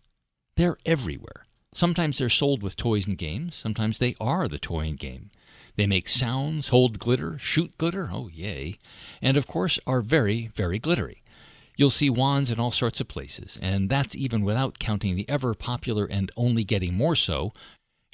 They're 0.57 0.77
everywhere. 0.85 1.47
Sometimes 1.73 2.19
they're 2.19 2.29
sold 2.29 2.63
with 2.63 2.77
toys 2.77 3.07
and 3.07 3.17
games. 3.17 3.55
Sometimes 3.55 3.99
they 3.99 4.17
are 4.21 4.49
the 4.49 4.59
toy 4.59 4.89
and 4.89 4.99
game. 4.99 5.31
They 5.77 5.87
make 5.87 6.09
sounds, 6.09 6.69
hold 6.69 6.99
glitter, 6.99 7.39
shoot 7.39 7.77
glitter, 7.79 8.11
oh 8.13 8.29
yay, 8.29 8.79
and 9.23 9.37
of 9.37 9.47
course 9.47 9.79
are 9.87 10.03
very, 10.03 10.49
very 10.49 10.79
glittery. 10.79 11.23
You'll 11.77 11.91
see 11.91 12.11
wands 12.11 12.51
in 12.51 12.59
all 12.59 12.73
sorts 12.73 13.01
of 13.01 13.09
places, 13.09 13.57
and 13.63 13.89
that's 13.89 14.15
even 14.15 14.43
without 14.45 14.79
counting 14.79 15.17
the 15.17 15.29
ever 15.29 15.55
popular 15.55 16.05
and 16.05 16.31
only 16.37 16.65
getting 16.65 16.95
more 16.95 17.17
so 17.17 17.53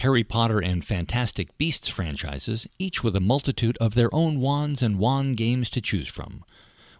Harry 0.00 0.22
Potter 0.22 0.60
and 0.60 0.84
Fantastic 0.84 1.56
Beasts 1.56 1.88
franchises, 1.88 2.68
each 2.78 3.02
with 3.02 3.16
a 3.16 3.20
multitude 3.20 3.78
of 3.80 3.94
their 3.94 4.14
own 4.14 4.40
wands 4.40 4.82
and 4.82 4.98
wand 4.98 5.38
games 5.38 5.70
to 5.70 5.80
choose 5.80 6.06
from. 6.06 6.44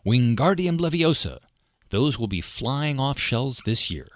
Wingardium 0.05 0.79
Leviosa. 0.79 1.41
Those 1.91 2.19
will 2.19 2.27
be 2.27 2.41
flying 2.41 2.99
off 2.99 3.19
shelves 3.19 3.63
this 3.65 3.91
year. 3.91 4.16